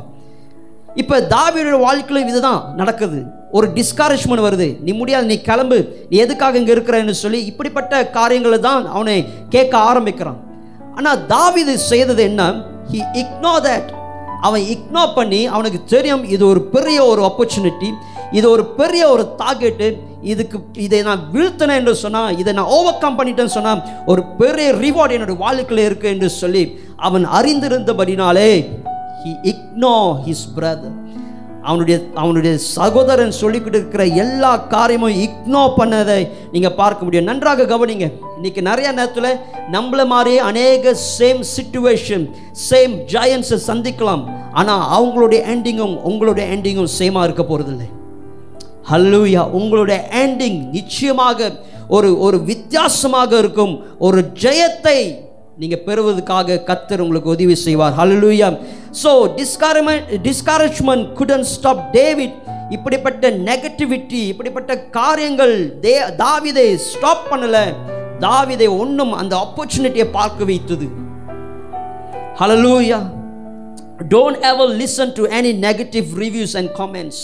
இப்போ 1.03 1.17
தாவியோட 1.33 1.79
வாழ்க்கையிலும் 1.87 2.31
இதுதான் 2.33 2.61
நடக்குது. 2.81 3.19
ஒரு 3.57 3.67
டிஸ்கரேஜ்மெண்ட் 3.79 4.45
வருது. 4.47 4.69
நீ 4.85 4.93
முடியாது 5.01 5.27
நீ 5.33 5.37
கிளம்பு 5.49 5.79
நீ 6.11 6.17
எதுக்காக 6.25 6.59
இங்கே 6.61 6.73
இருக்கிறன்னு 6.77 7.17
சொல்லி 7.25 7.41
இப்படிப்பட்ட 7.51 8.03
காரியங்களை 8.19 8.61
தான் 8.69 8.85
அவனை 8.95 9.17
கேட்க 9.57 9.75
ஆரம்பிக்கிறான். 9.91 10.41
ஆனால் 10.97 11.23
தாவிது 11.35 11.75
செய்தது 11.91 12.23
என்ன? 12.31 12.43
ஹி 12.93 13.01
இக்னோ 13.23 13.55
தட் 13.67 13.91
அவன் 14.43 14.65
இக்னோர் 14.71 15.15
பண்ணி 15.15 15.41
அவனுக்கு 15.47 15.81
தெரியும் 15.85 16.25
இது 16.29 16.45
ஒரு 16.47 16.61
பெரிய 16.69 16.99
ஒரு 17.05 17.23
ஆப்பர்ச்சுனிட்டி 17.23 17.91
இது 18.33 18.47
ஒரு 18.51 18.65
பெரிய 18.75 19.03
ஒரு 19.09 19.25
டார்கெட்டு 19.37 19.89
இதுக்கு 20.23 20.59
இதை 20.79 21.01
நான் 21.03 21.23
வீழ்த்தினேன் 21.33 21.81
என்று 21.81 21.95
சொன்னால் 21.97 22.37
இதை 22.39 22.53
நான் 22.53 22.73
ஓவர் 22.73 23.01
கம் 23.01 23.19
பண்ணிட்டேன்னு 23.19 23.57
சொன்னால் 23.57 23.83
ஒரு 24.07 24.23
பெரிய 24.37 24.69
ரிவார்டு 24.75 25.17
என்னுடைய 25.17 25.39
வாழ்க்கையில் 25.39 25.87
இருக்கு 25.87 26.09
என்று 26.09 26.31
சொல்லி 26.35 26.65
அவன் 27.01 27.25
அறிந்திருந்தபடினாலே 27.39 28.51
ஹி 29.21 29.33
இக்னோ 29.45 29.97
ஹிஸ் 30.25 30.47
பிரதர் 30.57 30.97
அவனுடைய 31.69 31.97
அவனுடைய 32.23 32.53
சகோதரன் 32.77 33.35
சொல்லிக்கிட்டு 33.41 33.79
இருக்கிற 33.81 34.05
எல்லா 34.23 34.53
காரியமும் 34.75 35.19
இக்னோ 35.27 35.63
பண்ணதை 35.79 36.19
நீங்கள் 36.55 36.77
பார்க்க 36.81 37.05
முடியும். 37.05 37.29
நன்றாக 37.31 37.67
கவனிங்க. 37.73 38.07
இன்னைக்கு 38.37 38.63
நிறைய 38.71 38.89
நேரத்தில் 38.99 39.31
நம்மளை 39.77 40.05
மாதிரியே 40.13 40.41
அநேக 40.51 40.95
சேம் 41.19 41.43
சுச்சுவேஷன் 41.57 42.25
சேம் 42.69 42.95
ஜாயன்ஸை 43.15 43.59
சந்திக்கலாம். 43.71 44.25
ஆனால் 44.61 44.87
அவங்களுடைய 44.97 45.41
எண்டிங்கும் 45.55 45.95
உங்களுடைய 46.11 46.47
எண்டிங்கும் 46.57 46.95
சேமாக 46.99 47.27
இருக்க 47.29 47.45
போகிறதில்லை 47.51 47.89
ஹல்லூயா 48.91 49.43
உங்களுடைய 49.59 49.99
எண்டிங் 50.25 50.59
நிச்சயமாக 50.79 51.51
ஒரு 51.97 52.11
ஒரு 52.27 52.39
வித்தியாசமாக 52.51 53.31
இருக்கும். 53.43 53.73
ஒரு 54.07 54.21
ஜெயத்தை 54.43 54.99
நீங்க 55.63 55.77
பெறுவதற்காக 55.87 56.55
கத்தர் 56.69 57.03
உங்களுக்கு 57.03 57.29
உதவி 57.35 57.55
செய்வார். 57.65 57.93
Hallelujah 57.99 58.49
so 59.03 59.11
discouragement 59.41 60.09
discouragement 60.27 61.05
couldn't 61.19 61.45
stop 61.51 61.83
David 61.97 62.35
இப்படிப்பட்ட 62.77 63.31
நெகட்டிவிட்டி 63.49 64.23
இப்படிப்பட்ட 64.33 64.73
காரியங்கள் 64.97 65.55
தே 65.85 65.93
தாவிதை 66.23 66.67
ஸ்டாப் 66.89 67.25
பண்ணல. 67.31 67.59
தாவிதை 68.27 68.69
ஒன்றும் 68.83 69.15
அந்த 69.21 69.33
ஆப்பர்ச்சுனிட்டியை 69.45 70.09
பார்க்க 70.19 70.51
வைத்தது. 70.51 70.89
Hallelujah 72.41 73.01
don't 74.15 74.41
ever 74.51 74.75
listen 74.83 75.15
to 75.19 75.25
any 75.41 75.53
negative 75.69 76.09
reviews 76.25 76.57
and 76.61 76.73
comments 76.81 77.23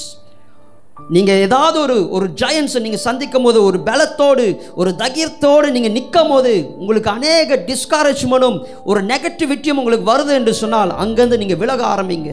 நீங்கள் 1.09 1.41
ஏதாவது 1.47 1.81
ஒரு 1.81 1.97
ஒரு 2.17 2.27
ஜாயன்ஸை 2.41 2.81
நீங்கள் 2.85 3.03
சந்திக்கும் 3.07 3.43
போது 3.43 3.59
ஒரு 3.69 3.79
பலத்தோடு 3.89 4.45
ஒரு 4.75 4.91
தகீர்த்தோடு 5.03 5.71
நீங்கள் 5.77 5.95
நிற்கும் 5.97 6.31
போது 6.33 6.53
உங்களுக்கு 6.81 7.11
அநேக 7.11 7.59
டிஸ்கரேஜ்மெண்ட்டும் 7.71 8.59
ஒரு 8.85 9.01
நெகட்டிவிட்டியும் 9.03 9.81
உங்களுக்கு 9.83 10.07
வருது 10.13 10.33
என்று 10.39 10.55
சொன்னால் 10.63 10.93
அங்கேருந்து 11.05 11.41
நீங்கள் 11.43 11.61
விலக 11.63 11.85
ஆரம்பிங்க. 11.95 12.31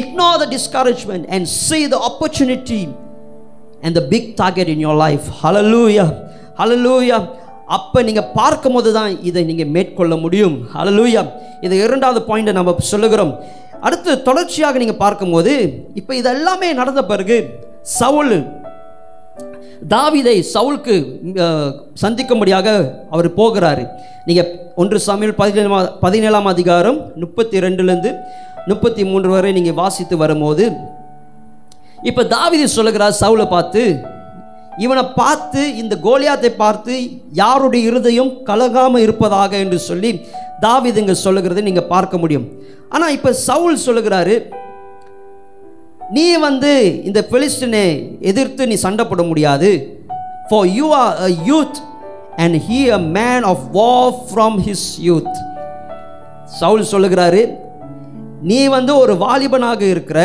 Ignore 0.00 0.40
the 0.42 0.46
discouragement 0.56 1.26
and 1.34 1.48
see 1.66 1.80
the 1.94 1.98
opportunity 2.08 2.80
and 3.84 3.96
the 3.98 4.02
big 4.12 4.30
target 4.42 4.70
in 4.74 4.84
your 4.86 5.00
life 5.06 5.26
hallelujah 5.42 6.06
hallelujah 6.60 7.18
அப்போ 7.76 8.02
நீங்கள் 8.02 8.30
பார்க்கும் 8.34 8.72
போது 8.72 8.92
தான் 8.92 9.12
இதை 9.22 9.42
நீங்கள் 9.44 9.70
மேற்கொள்ள 9.74 10.16
முடியும். 10.16 10.56
ஹலலூயா 10.74 11.22
இது 11.60 11.74
இரண்டாவது 11.84 12.20
பாயிண்ட்டை 12.28 12.52
நம்ம 12.52 12.74
சொல்லுகிறோம். 12.78 13.34
அடுத்து 13.86 14.22
தொடர்ச்சியாக 14.22 14.78
நீங்கள் 14.78 15.02
பார்க்கும்போது 15.04 15.52
இப்போ 16.00 16.14
இதெல்லாமே 16.14 16.68
நடந்த 16.80 17.04
பிறகு 17.12 17.36
சவுல் 17.98 18.34
தாவிதை 19.92 20.34
சவுலுக்கு 20.54 20.94
சந்திக்கும்படியாக 22.02 22.68
அவர் 23.14 23.28
போகிறாரு. 23.38 23.84
நீங்கள் 24.26 24.50
ஒன்று 24.82 24.98
சமையல் 25.06 25.38
பதினேழாம் 25.40 25.88
பதினேழாம் 26.04 26.48
அதிகாரம் 26.52 26.98
முப்பத்தி 27.22 27.64
ரெண்டுலேருந்து 27.64 28.10
முப்பத்தி 28.70 29.02
மூன்று 29.10 29.30
வரை 29.34 29.50
நீங்கள் 29.58 29.78
வாசித்து 29.80 30.16
வரும்போது 30.22 30.64
இப்போ 32.10 32.22
தாவிதை 32.36 32.68
சொல்லுகிறார் 32.76 33.20
சவுலை 33.22 33.46
பார்த்து 33.54 33.82
இவனை 34.84 35.02
பார்த்து 35.20 35.62
இந்த 35.82 35.94
கோலியாத்தை 36.06 36.50
பார்த்து 36.62 36.94
யாருடைய 37.42 37.82
இருதயம் 37.90 38.32
கலகாமல் 38.48 39.04
இருப்பதாக? 39.06 39.52
என்று 39.64 39.78
சொல்லி 39.88 40.10
தாவிதுங்க 40.64 41.14
சொல்லுகிறதை 41.26 41.62
நீங்கள் 41.68 41.90
பார்க்க 41.94 42.18
முடியும். 42.22 42.46
ஆனால் 42.94 43.14
இப்போ 43.16 43.30
சவுல் 43.48 43.84
சொல்லுகிறாரு 43.86 44.34
நீ 46.16 46.24
வந்து 46.46 46.72
இந்த 47.08 47.20
பெலிஸ்டினை 47.30 47.86
எதிர்த்து 48.30 48.66
நீ 48.70 48.76
சண்டை 48.84 49.04
போட 49.04 49.22
முடியாது. 49.22 49.70
For 50.48 50.68
you 50.78 50.86
are 51.02 51.14
a 51.26 51.30
youth 51.50 51.78
and 52.36 52.56
he 52.68 52.80
a 52.96 53.00
man 53.18 53.44
of 53.52 53.64
war 53.78 53.92
from 54.28 54.58
his 54.68 54.88
youth 55.08 55.34
Saul 56.60 56.90
சொல்லுகிறாரு 56.92 57.42
நீ 58.50 58.60
வந்து 58.76 58.92
ஒரு 59.02 59.14
வாலிபனாக 59.24 59.80
இருக்கிற 59.94 60.20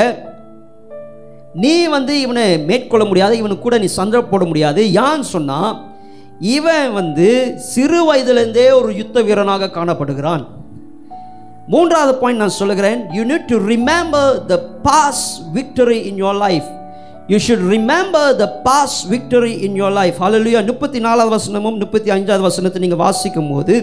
நீ 1.63 1.76
வந்து 1.95 2.13
இவனை 2.26 2.45
மேற்கொள்ள 2.69 3.04
முடியாது 3.06 3.38
இவனுக்கு 3.38 3.65
கூட 3.65 3.78
நீ 3.84 3.88
சண்டை 4.00 4.19
போட 4.21 4.43
முடியாது. 4.45 4.82
யான்னு 5.00 5.26
சொன்னால் 5.36 5.73
இவன் 6.39 6.89
வந்து 7.00 7.30
சிறு 7.71 8.00
வயதிலிருந்தே 8.08 8.65
ஒரு 8.80 8.89
யுத்த 8.95 9.21
வீரனாக 9.21 9.71
காணப்படுகிறான். 9.78 10.43
மூன்றாவது 11.73 12.13
பாயிண்ட் 12.19 12.41
நான் 12.43 12.58
சொல்லுகிறேன். 12.62 12.99
You 13.15 13.21
need 13.32 13.47
to 13.51 13.58
remember 13.71 14.34
the 14.51 14.56
past 14.88 15.23
victory 15.56 15.97
in 16.10 16.19
your 16.23 16.38
life 16.45 16.67
you 17.32 17.38
should 17.45 17.65
remember 17.73 18.30
the 18.41 18.45
past 18.67 18.97
victory 19.13 19.53
in 19.67 19.75
your 19.82 19.95
life 19.99 20.19
hallelujah 20.27 20.60
முப்பத்தி 20.69 20.99
நாலாவது 21.08 21.36
வசனமும் 21.38 21.80
முப்பத்தி 21.82 22.12
அஞ்சாவது 22.15 22.45
வசனத்தை 22.49 22.82
நீங்கள் 22.84 23.01
வாசிக்கும் 23.03 23.49
போது 23.53 23.75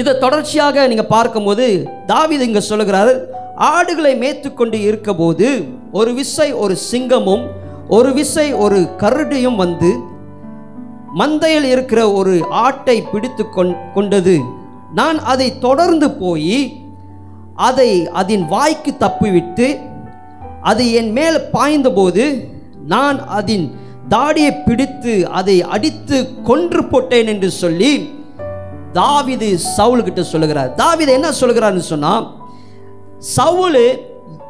இதை 0.00 0.12
தொடர்ச்சியாக 0.24 0.86
நீங்கள் 0.90 1.10
பார்க்கும்போது 1.14 1.68
தாவித 2.12 2.42
இங்கே 2.48 2.62
சொல்லுகிறார் 2.70 3.12
ஆடுகளை 3.70 4.12
மேய்த்து 4.22 4.50
கொண்டு 4.60 4.78
இருக்கபோது 4.88 5.48
ஒரு 6.00 6.10
விசை 6.20 6.48
ஒரு 6.64 6.74
சிங்கமும் 6.90 7.44
ஒரு 7.96 8.10
விசை 8.18 8.46
ஒரு 8.64 8.78
கருடியும் 9.02 9.58
வந்து 9.64 9.90
மந்தையில் 11.20 11.68
இருக்கிற 11.74 12.00
ஒரு 12.20 12.34
ஆட்டை 12.66 12.96
பிடித்து 13.12 13.44
கொண் 13.56 13.74
கொண்டது. 13.94 14.36
நான் 14.94 15.18
அதை 15.18 15.58
தொடர்ந்து 15.58 16.10
போய் 16.10 16.82
அதை 17.54 18.08
அதன் 18.08 18.46
வாய்க்கு 18.48 18.96
தப்பிவிட்டு 18.98 19.80
அது 20.60 20.92
என் 20.92 21.12
மேல் 21.12 21.50
பாய்ந்தபோது 21.52 22.48
நான் 22.86 23.26
அதன் 23.26 23.78
தாடியை 24.08 24.52
பிடித்து 24.52 25.28
அதை 25.28 25.62
அடித்து 25.62 26.42
கொன்று 26.42 26.84
போட்டேன் 26.84 27.26
என்று 27.26 27.50
சொல்லி 27.50 28.10
தாவிது 28.92 29.58
சவுல்கிட்ட 29.78 30.20
சொல்லுகிறார். 30.20 30.74
தாவீது 30.74 31.12
என்ன 31.12 31.30
சொல்கிறார்னு 31.30 31.78
சொன்னால் 31.78 32.26
சவுலு 33.36 33.98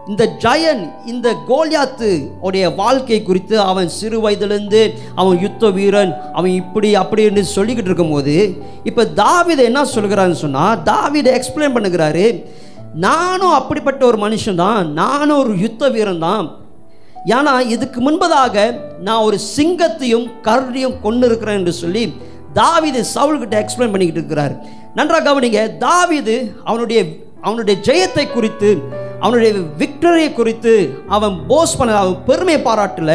இந்த 0.09 0.25
ஜயன் 0.43 0.83
இந்த 1.07 1.29
கோலியாத்து 1.49 2.11
உடைய 2.41 2.67
வாழ்க்கை 2.75 3.19
குறித்து 3.23 3.57
அவன் 3.63 3.89
சிறு 3.89 4.19
வயதுலேருந்து 4.21 4.83
அவன் 5.15 5.43
யுத்த 5.43 5.71
வீரன் 5.71 6.13
அவன் 6.33 6.53
இப்படி 6.53 6.91
அப்படி 6.95 7.23
என்று 7.23 7.43
சொல்லிக்கிட்டு 7.49 7.91
இருக்கும்போது 7.91 8.37
இப்போ 8.83 9.05
தாவிதை 9.19 9.65
என்ன 9.65 9.83
சொல்கிறான்னு 9.91 10.39
சொன்னால் 10.41 10.81
தாவீதை 10.83 11.33
எக்ஸ்பிளைன் 11.35 11.77
பண்ணுகிறாரு 11.77 12.25
நானும் 13.01 13.55
அப்படிப்பட்ட 13.55 14.03
ஒரு 14.05 14.19
மனுஷன் 14.19 14.55
தான் 14.57 14.81
நானும் 14.95 15.41
ஒரு 15.41 15.55
யுத்த 15.59 15.89
வீரன் 15.89 16.25
தான் 16.25 16.47
ஏன்னா 17.31 17.55
இதுக்கு 17.69 18.01
முன்பதாக 18.01 18.57
நான் 19.01 19.25
ஒரு 19.25 19.39
சிங்கத்தையும் 19.55 20.27
கரடியும் 20.43 21.01
கொண்டு 21.01 21.27
இருக்கிறேன் 21.27 21.59
என்று 21.59 21.75
சொல்லி 21.75 22.05
தாவீது 22.53 23.01
சவுல்கிட்ட 23.15 23.57
எக்ஸ்பிளைன் 23.59 23.93
பண்ணிக்கிட்டு 23.93 24.21
இருக்கிறார். 24.21 24.55
நன்றாக 24.95 25.23
கவனிங்க 25.23 25.63
தாவிது 25.79 26.37
அவனுடைய 26.65 27.01
அவனுடைய 27.43 27.77
ஜெயத்தை 27.85 28.25
குறித்து 28.29 28.71
அவனுடைய 29.21 29.53
விக்டரியை 29.79 30.33
குறித்து 30.33 30.75
அவன் 31.09 31.37
போஸ் 31.49 31.77
பண்ண 31.77 31.97
அவன் 31.97 32.25
பெருமை 32.27 32.57
பாராட்டல. 32.57 33.13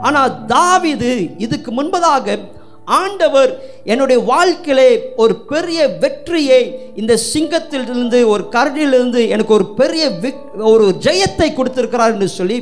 ஆனால் 0.00 0.46
தாவீது 0.46 1.12
இதுக்கு 1.38 1.70
முன்பதாக 1.72 2.36
ஆண்டவர் 2.84 3.50
என்னுடைய 3.84 4.18
வாழ்க்கையிலே 4.22 4.86
ஒரு 5.16 5.34
பெரிய 5.52 5.80
வெற்றியை 6.02 6.60
இந்த 6.94 7.18
சிங்கத்திலிருந்து 7.32 8.18
ஒரு 8.26 8.44
கரடியிலிருந்து 8.50 9.20
எனக்கு 9.28 9.52
ஒரு 9.54 9.66
பெரிய 9.80 10.04
விக் 10.22 10.42
ஒரு 10.72 10.86
ஜெயத்தை 11.00 11.48
கொடுத்திருக்கிறார் 11.54 12.12
என்று 12.12 12.28
சொல்லி 12.28 12.58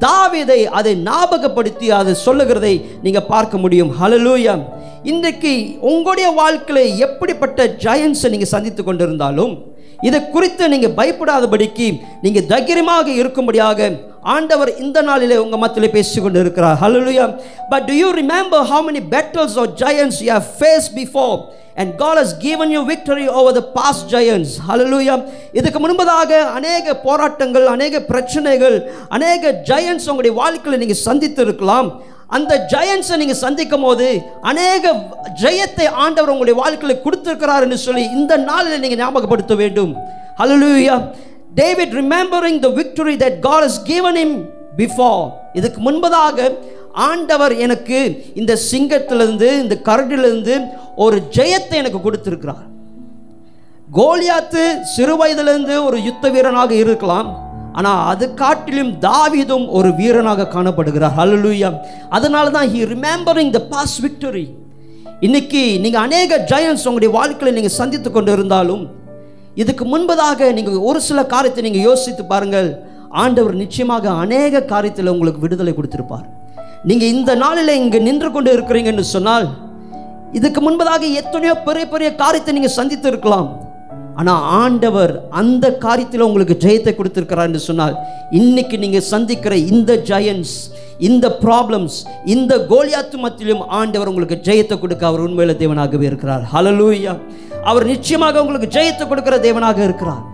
தாவிதை 0.00 0.64
அதை 0.78 0.92
ஞாபகப்படுத்தி 1.02 1.90
அதை 1.90 2.14
சொல்லுகிறதை 2.14 2.74
நீங்கள் 3.02 3.28
பார்க்க 3.32 3.58
முடியும். 3.58 3.90
ஹலலூயா 4.00 4.54
இன்றைக்கு 5.02 5.52
உங்களுடைய 5.80 6.28
வாழ்க்கையில் 6.30 6.98
எப்படிப்பட்ட 7.06 7.66
ஜெயன்ஸை 7.66 8.28
நீங்கள் 8.28 8.54
சந்தித்து 8.54 8.82
கொண்டிருந்தாலும் 8.84 9.54
இதை 9.98 10.18
குறித்து 10.28 10.64
நீங்கள் 10.68 10.94
பயப்படாதபடிக்கு 10.94 11.86
நீங்கள் 12.22 12.46
தைரியமாக 12.46 13.06
இருக்கும்படியாக 13.20 13.88
ஆண்டவர் 14.32 14.70
இந்த 14.76 14.98
நாளிலே 15.02 15.36
உங்கள் 15.36 15.60
மத்தியில் 15.60 15.94
பேசிக்கொண்டு 15.94 16.38
இருக்கிறார் 16.40 16.78
hallelujah 16.82 17.26
but 17.72 17.86
do 17.88 17.94
you 17.94 18.08
remember 18.18 18.66
how 18.70 18.84
many 18.88 19.02
battles 19.14 19.56
are 19.58 19.70
giants 19.82 20.18
you 20.24 20.30
have 20.32 20.50
face 20.58 20.88
before 20.98 21.36
and 21.76 21.92
God 21.94 22.18
has 22.18 22.34
given 22.38 22.70
you 22.76 22.80
victory 22.84 23.26
over 23.38 23.56
the 23.58 23.62
past 23.76 24.06
giants 24.08 24.52
hallelujah 24.68 25.14
இதுக்கு 25.52 25.80
முன்பதாக 25.80 26.40
அநேக 26.58 26.94
போராட்டங்கள் 27.04 27.66
அநேக 27.68 28.00
பிரச்சனைகள் 28.10 28.76
அநேக 29.10 29.52
ஜயன்ஸ் 29.70 30.08
உங்களுடைய 30.10 30.34
வாழ்க்கையில் 30.36 30.80
நீங்கள் 30.80 31.04
சந்தித்து 31.04 31.42
இருக்கலாம் 31.46 31.90
அந்த 32.36 32.52
ஜெயன்ஸை 32.72 33.16
நீங்கள் 33.20 33.42
சந்திக்கும் 33.44 33.84
போது 33.86 34.06
அநேக 34.50 34.92
ஜெயத்தை 35.42 35.86
ஆண்டவர் 36.04 36.32
உங்களுடைய 36.32 36.56
வாழ்க்கையில் 36.62 37.02
கொடுத்துருக்கிறார் 37.04 37.64
என்று 37.66 37.78
சொல்லி 37.86 38.04
இந்த 38.18 38.32
நாளில் 38.50 38.82
நீங்கள் 38.84 39.00
ஞாபகப்படுத்த 39.02 39.54
வேண்டும். 39.62 39.92
Hallelujah. 40.40 40.98
David 41.60 41.94
remembering 42.02 42.58
the 42.66 42.68
victory 42.80 43.14
that 43.24 43.38
God 43.46 43.66
is 43.68 43.80
given 43.82 44.18
him 44.24 44.36
before 44.80 45.22
இதுக்கு 45.58 45.80
முன்பதாக 45.86 46.48
ஆண்டவர் 47.08 47.54
எனக்கு 47.64 47.98
இந்த 48.40 48.52
சிங்கத்திலிருந்து 48.70 49.48
இந்த 49.62 49.74
கரடிலிருந்து 49.88 50.54
ஒரு 51.04 51.16
ஜெயத்தை 51.36 51.76
எனக்கு 51.82 52.00
கொடுத்துருக்கிறார். 52.06 52.64
கோலியாத்து 53.98 54.62
சிறு 54.94 55.14
வயதிலிருந்து 55.20 55.74
ஒரு 55.88 55.98
யுத்த 56.08 56.28
வீரனாக 56.34 56.72
இருக்கலாம். 56.84 57.28
ஆனால் 57.76 58.00
அது 58.10 58.24
காட்டிலும் 58.42 58.92
தாவிதும் 59.06 59.66
ஒரு 59.78 59.88
வீரனாக 59.98 60.48
காணப்படுகிறார். 60.54 61.14
ஹalleluya 61.18 61.70
அதனால 62.16 62.50
தான் 62.56 62.68
he 62.72 62.80
remembering 62.94 63.52
the 63.56 63.60
past 63.72 63.96
victory 64.06 64.46
இன்னைக்கு 65.26 65.62
நீங்கள் 65.84 66.04
அநேக 66.06 66.38
ஜெயன்ஸ் 66.52 66.86
உங்களுடைய 66.88 67.12
வாழ்க்கையில் 67.18 67.56
நீங்கள் 67.58 67.76
சந்தித்து 67.80 68.10
கொண்டு 68.10 68.30
இருந்தாலும் 68.36 68.84
இதுக்கு 69.62 69.84
முன்பதாக 69.92 70.52
நீங்கள் 70.58 70.84
ஒரு 70.88 71.00
சில 71.08 71.18
காரியத்தை 71.34 71.62
நீங்கள் 71.66 71.86
யோசித்து 71.90 72.24
பாருங்கள். 72.32 72.68
ஆண்டவர் 73.22 73.54
நிச்சயமாக 73.62 74.10
அநேக 74.24 74.64
காரியத்தில் 74.72 75.12
உங்களுக்கு 75.14 75.44
விடுதலை 75.44 75.72
கொடுத்துருப்பார். 75.74 76.26
நீங்கள் 76.88 77.12
இந்த 77.14 77.32
நாளில் 77.44 77.78
இங்கே 77.82 77.98
நின்று 78.08 78.28
கொண்டு 78.34 78.50
இருக்கிறீங்கன்னு 78.56 79.06
சொன்னால் 79.14 79.46
இதுக்கு 80.38 80.60
முன்பதாக 80.64 81.08
எத்தனையோ 81.20 81.54
பெரிய 81.66 81.84
பெரிய 81.92 82.08
காரியத்தை 82.22 82.52
நீங்கள் 82.56 82.76
சந்தித்து 82.78 83.08
இருக்கலாம் 83.12 83.48
ஆனால் 84.20 84.44
ஆண்டவர் 84.62 85.12
அந்த 85.40 85.66
காரியத்தில் 85.84 86.26
உங்களுக்கு 86.28 86.54
ஜெயத்தை 86.64 86.92
கொடுத்துருக்கிறார் 86.94 87.48
என்று 87.50 87.62
சொன்னால் 87.68 87.94
இன்னைக்கு 88.38 88.76
நீங்கள் 88.84 89.08
சந்திக்கிற 89.12 89.54
இந்த 89.72 89.92
ஜெயன்ஸ் 90.10 90.54
இந்த 91.08 91.26
ப்ராப்ளம்ஸ் 91.42 91.96
இந்த 92.34 92.52
கோலியாத்து 92.72 93.16
மத்தியிலும் 93.24 93.62
ஆண்டவர் 93.80 94.10
உங்களுக்கு 94.12 94.38
ஜெயத்தை 94.48 94.76
கொடுக்க 94.78 95.04
அவர் 95.10 95.24
உண்மையில 95.26 95.54
தேவனாகவே 95.60 96.06
இருக்கிறார். 96.10 96.44
ஹலலூயா 96.54 97.12
அவர் 97.70 97.86
நிச்சயமாக 97.92 98.42
உங்களுக்கு 98.42 98.68
ஜெயத்தை 98.78 99.04
கொடுக்கிற 99.06 99.36
தேவனாக 99.46 99.78
இருக்கிறார். 99.88 100.24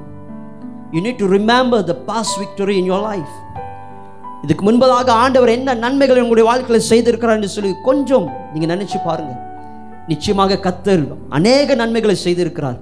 You 0.94 1.00
need 1.06 1.20
to 1.22 1.28
remember 1.36 1.84
the 1.90 1.96
past 2.08 2.34
victory 2.42 2.76
in 2.80 2.90
your 2.92 3.06
life 3.10 3.34
இதுக்கு 4.44 4.64
முன்பதாக 4.68 5.10
ஆண்டவர் 5.24 5.54
என்ன 5.56 5.74
நன்மைகளை 5.84 6.20
உங்களுடைய 6.24 6.46
வாழ்க்கையில் 6.50 6.88
செய்திருக்கிறார்னு 6.92 7.54
சொல்லி 7.56 7.70
கொஞ்சம் 7.88 8.26
நீங்கள் 8.54 8.72
நினச்சி 8.74 8.98
பாருங்கள் 9.06 9.40
நிச்சயமாக 10.12 10.60
கத்தர் 10.66 11.04
அநேக 11.38 11.74
நன்மைகளை 11.82 12.16
செய்திருக்கிறார். 12.26 12.80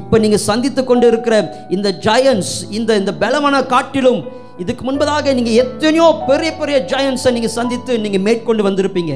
இப்போ 0.00 0.16
நீங்கள் 0.24 0.46
சந்தித்து 0.48 0.82
கொண்டு 0.90 1.06
இருக்கிற 1.12 1.36
இந்த 1.76 1.88
ஜாயன்ஸ் 2.06 2.54
இந்த 2.78 2.90
இந்த 3.00 3.12
பலமான 3.22 3.62
காட்டிலும் 3.74 4.20
இதுக்கு 4.62 4.82
முன்பதாக 4.88 5.32
நீங்கள் 5.38 5.58
எத்தனையோ 5.62 6.06
பெரிய 6.28 6.50
பெரிய 6.60 6.76
ஜாயன்ஸை 6.92 7.30
நீங்கள் 7.36 7.56
சந்தித்து 7.58 7.92
நீங்கள் 8.04 8.24
மேற்கொண்டு 8.26 8.62
வந்திருப்பீங்க. 8.68 9.14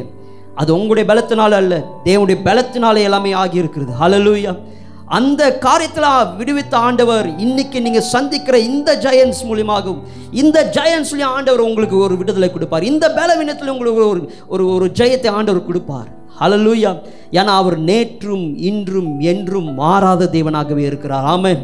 அது 0.60 0.70
உங்களுடைய 0.78 1.06
பலத்தினால 1.10 1.58
அல்ல 1.62 1.74
தேவனுடைய 2.06 2.38
பலத்தினால 2.48 3.02
எல்லாமே 3.08 3.32
ஆகியிருக்கிறது. 3.42 3.92
ஹலலூயா 4.00 4.54
அந்த 5.18 5.42
காரியத்தில் 5.66 6.08
விடுவித்த 6.38 6.74
ஆண்டவர் 6.86 7.26
இன்னைக்கு 7.44 7.78
நீங்கள் 7.84 8.08
சந்திக்கிற 8.14 8.56
இந்த 8.70 8.90
ஜெயன்ஸ் 9.04 9.40
மூலியமாகவும் 9.50 10.02
இந்த 10.42 10.58
ஜெயன்ஸ்லயும் 10.76 11.32
ஆண்டவர் 11.36 11.66
உங்களுக்கு 11.68 11.96
ஒரு 12.06 12.14
விடுதலை 12.20 12.50
கொடுப்பார். 12.52 12.88
இந்த 12.92 13.06
பலவீனத்தில் 13.18 13.72
உங்களுக்கு 13.74 14.02
ஒரு 14.12 14.22
ஒரு 14.54 14.66
ஒரு 14.76 14.88
ஜெயத்தை 15.00 15.30
ஆண்டவர் 15.38 15.68
கொடுப்பார். 15.68 16.08
ஹலலூயா 16.40 16.90
ஏன்னா 17.38 17.52
அவர் 17.62 17.76
நேற்றும் 17.90 18.46
இன்றும் 18.70 19.10
என்றும் 19.32 19.68
மாறாத 19.74 20.28
தேவனாகவே 20.36 20.84
இருக்கிறார். 20.90 21.26
ஆமென். 21.34 21.62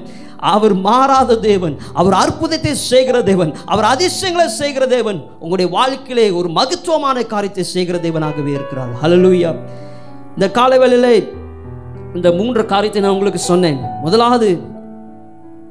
அவர் 0.53 0.75
மாறாத 0.87 1.37
தேவன் 1.51 1.75
அவர் 1.93 2.15
அற்புதத்தை 2.15 2.73
செய்கிற 2.75 3.17
தேவன் 3.23 3.53
அவர் 3.65 3.87
அதிசயங்களை 3.93 4.47
செய்கிற 4.49 4.85
தேவன் 4.87 5.19
உங்களுடைய 5.41 5.69
வாழ்க்கையிலே 5.77 6.27
ஒரு 6.39 6.49
மகத்துவமான 6.49 7.23
காரியத்தை 7.33 7.65
செய்கிற 7.65 7.99
தேவனாகவே 7.99 8.53
இருக்கிறார். 8.59 8.93
ஹலலூயா 9.03 9.51
இந்த 10.37 10.47
காலவேளையிலே 10.59 11.15
இந்த 12.15 12.29
மூன்று 12.33 12.63
காரியத்தை 12.67 13.01
நான் 13.03 13.15
உங்களுக்கு 13.17 13.43
சொன்னேன். 13.51 13.81
முதலாவது 14.03 14.49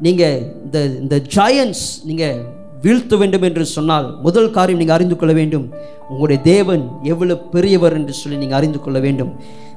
நீங்கள் 0.05 0.39
இந்த 0.65 0.77
இந்த 1.03 1.15
ஜாயன்ஸ் 1.35 1.83
நீங்கள் 2.09 2.39
வீழ்த்த 2.83 3.17
வேண்டும் 3.21 3.45
என்று 3.49 3.65
சொன்னால் 3.75 4.07
முதல் 4.25 4.49
காரியம் 4.57 4.79
நீங்கள் 4.81 4.97
அறிந்து 4.97 5.15
கொள்ள 5.19 5.33
வேண்டும். 5.39 5.65
உங்களுடைய 6.09 6.39
தேவன் 6.51 6.83
எவ்வளவு 7.11 7.45
பெரியவர் 7.53 7.95
என்று 7.99 8.13
சொல்லி 8.21 8.39
நீங்கள் 8.41 8.59
அறிந்து 8.59 8.79
கொள்ள 8.85 8.99
வேண்டும். 9.05 9.31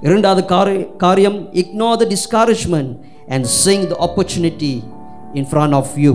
இரண்டாவது 0.06 0.42
காரியம் 1.04 1.38
ignore 1.62 2.00
the 2.02 2.06
discouragement 2.14 2.92
and 3.34 3.48
sing 3.62 3.86
the 3.92 3.96
opportunity 4.06 4.74
in 5.38 5.48
front 5.52 5.76
of 5.80 5.94
you 6.06 6.12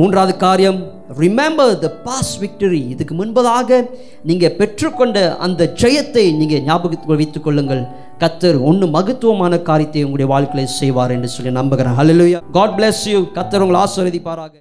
மூன்றாவது 0.00 0.34
காரியம் 0.44 0.78
ரிமெம்பர் 1.22 1.72
த 1.82 1.88
பாஸ் 2.04 2.30
விக்டரி 2.42 2.80
இதுக்கு 2.92 3.14
முன்பதாக 3.18 3.80
நீங்கள் 4.28 4.54
பெற்றுக்கொண்ட 4.60 5.18
அந்த 5.46 5.68
ஜெயத்தை 5.82 6.24
நீங்கள் 6.40 6.64
ஞாபகத்தில் 6.68 7.20
வைத்துக் 7.20 7.46
கொள்ளுங்கள். 7.46 7.82
கத்தர் 8.22 8.58
ஒன்று 8.70 8.86
மகத்துவமான 8.96 9.54
காரியத்தை 9.68 10.02
உங்களுடைய 10.06 10.28
வாழ்க்கையில் 10.34 10.74
செய்வார் 10.80 11.14
என்று 11.16 11.30
சொல்லி 11.36 11.52
நம்புகிறேன். 11.60 11.96
ஹலோ 12.00 12.26
காட் 12.58 12.76
பிளஸ் 12.78 13.04
யூ 13.12 13.20
கத்தர் 13.38 13.64
உங்களை 13.64 13.80
ஆசீர்வதிப்பாராக. 13.84 14.54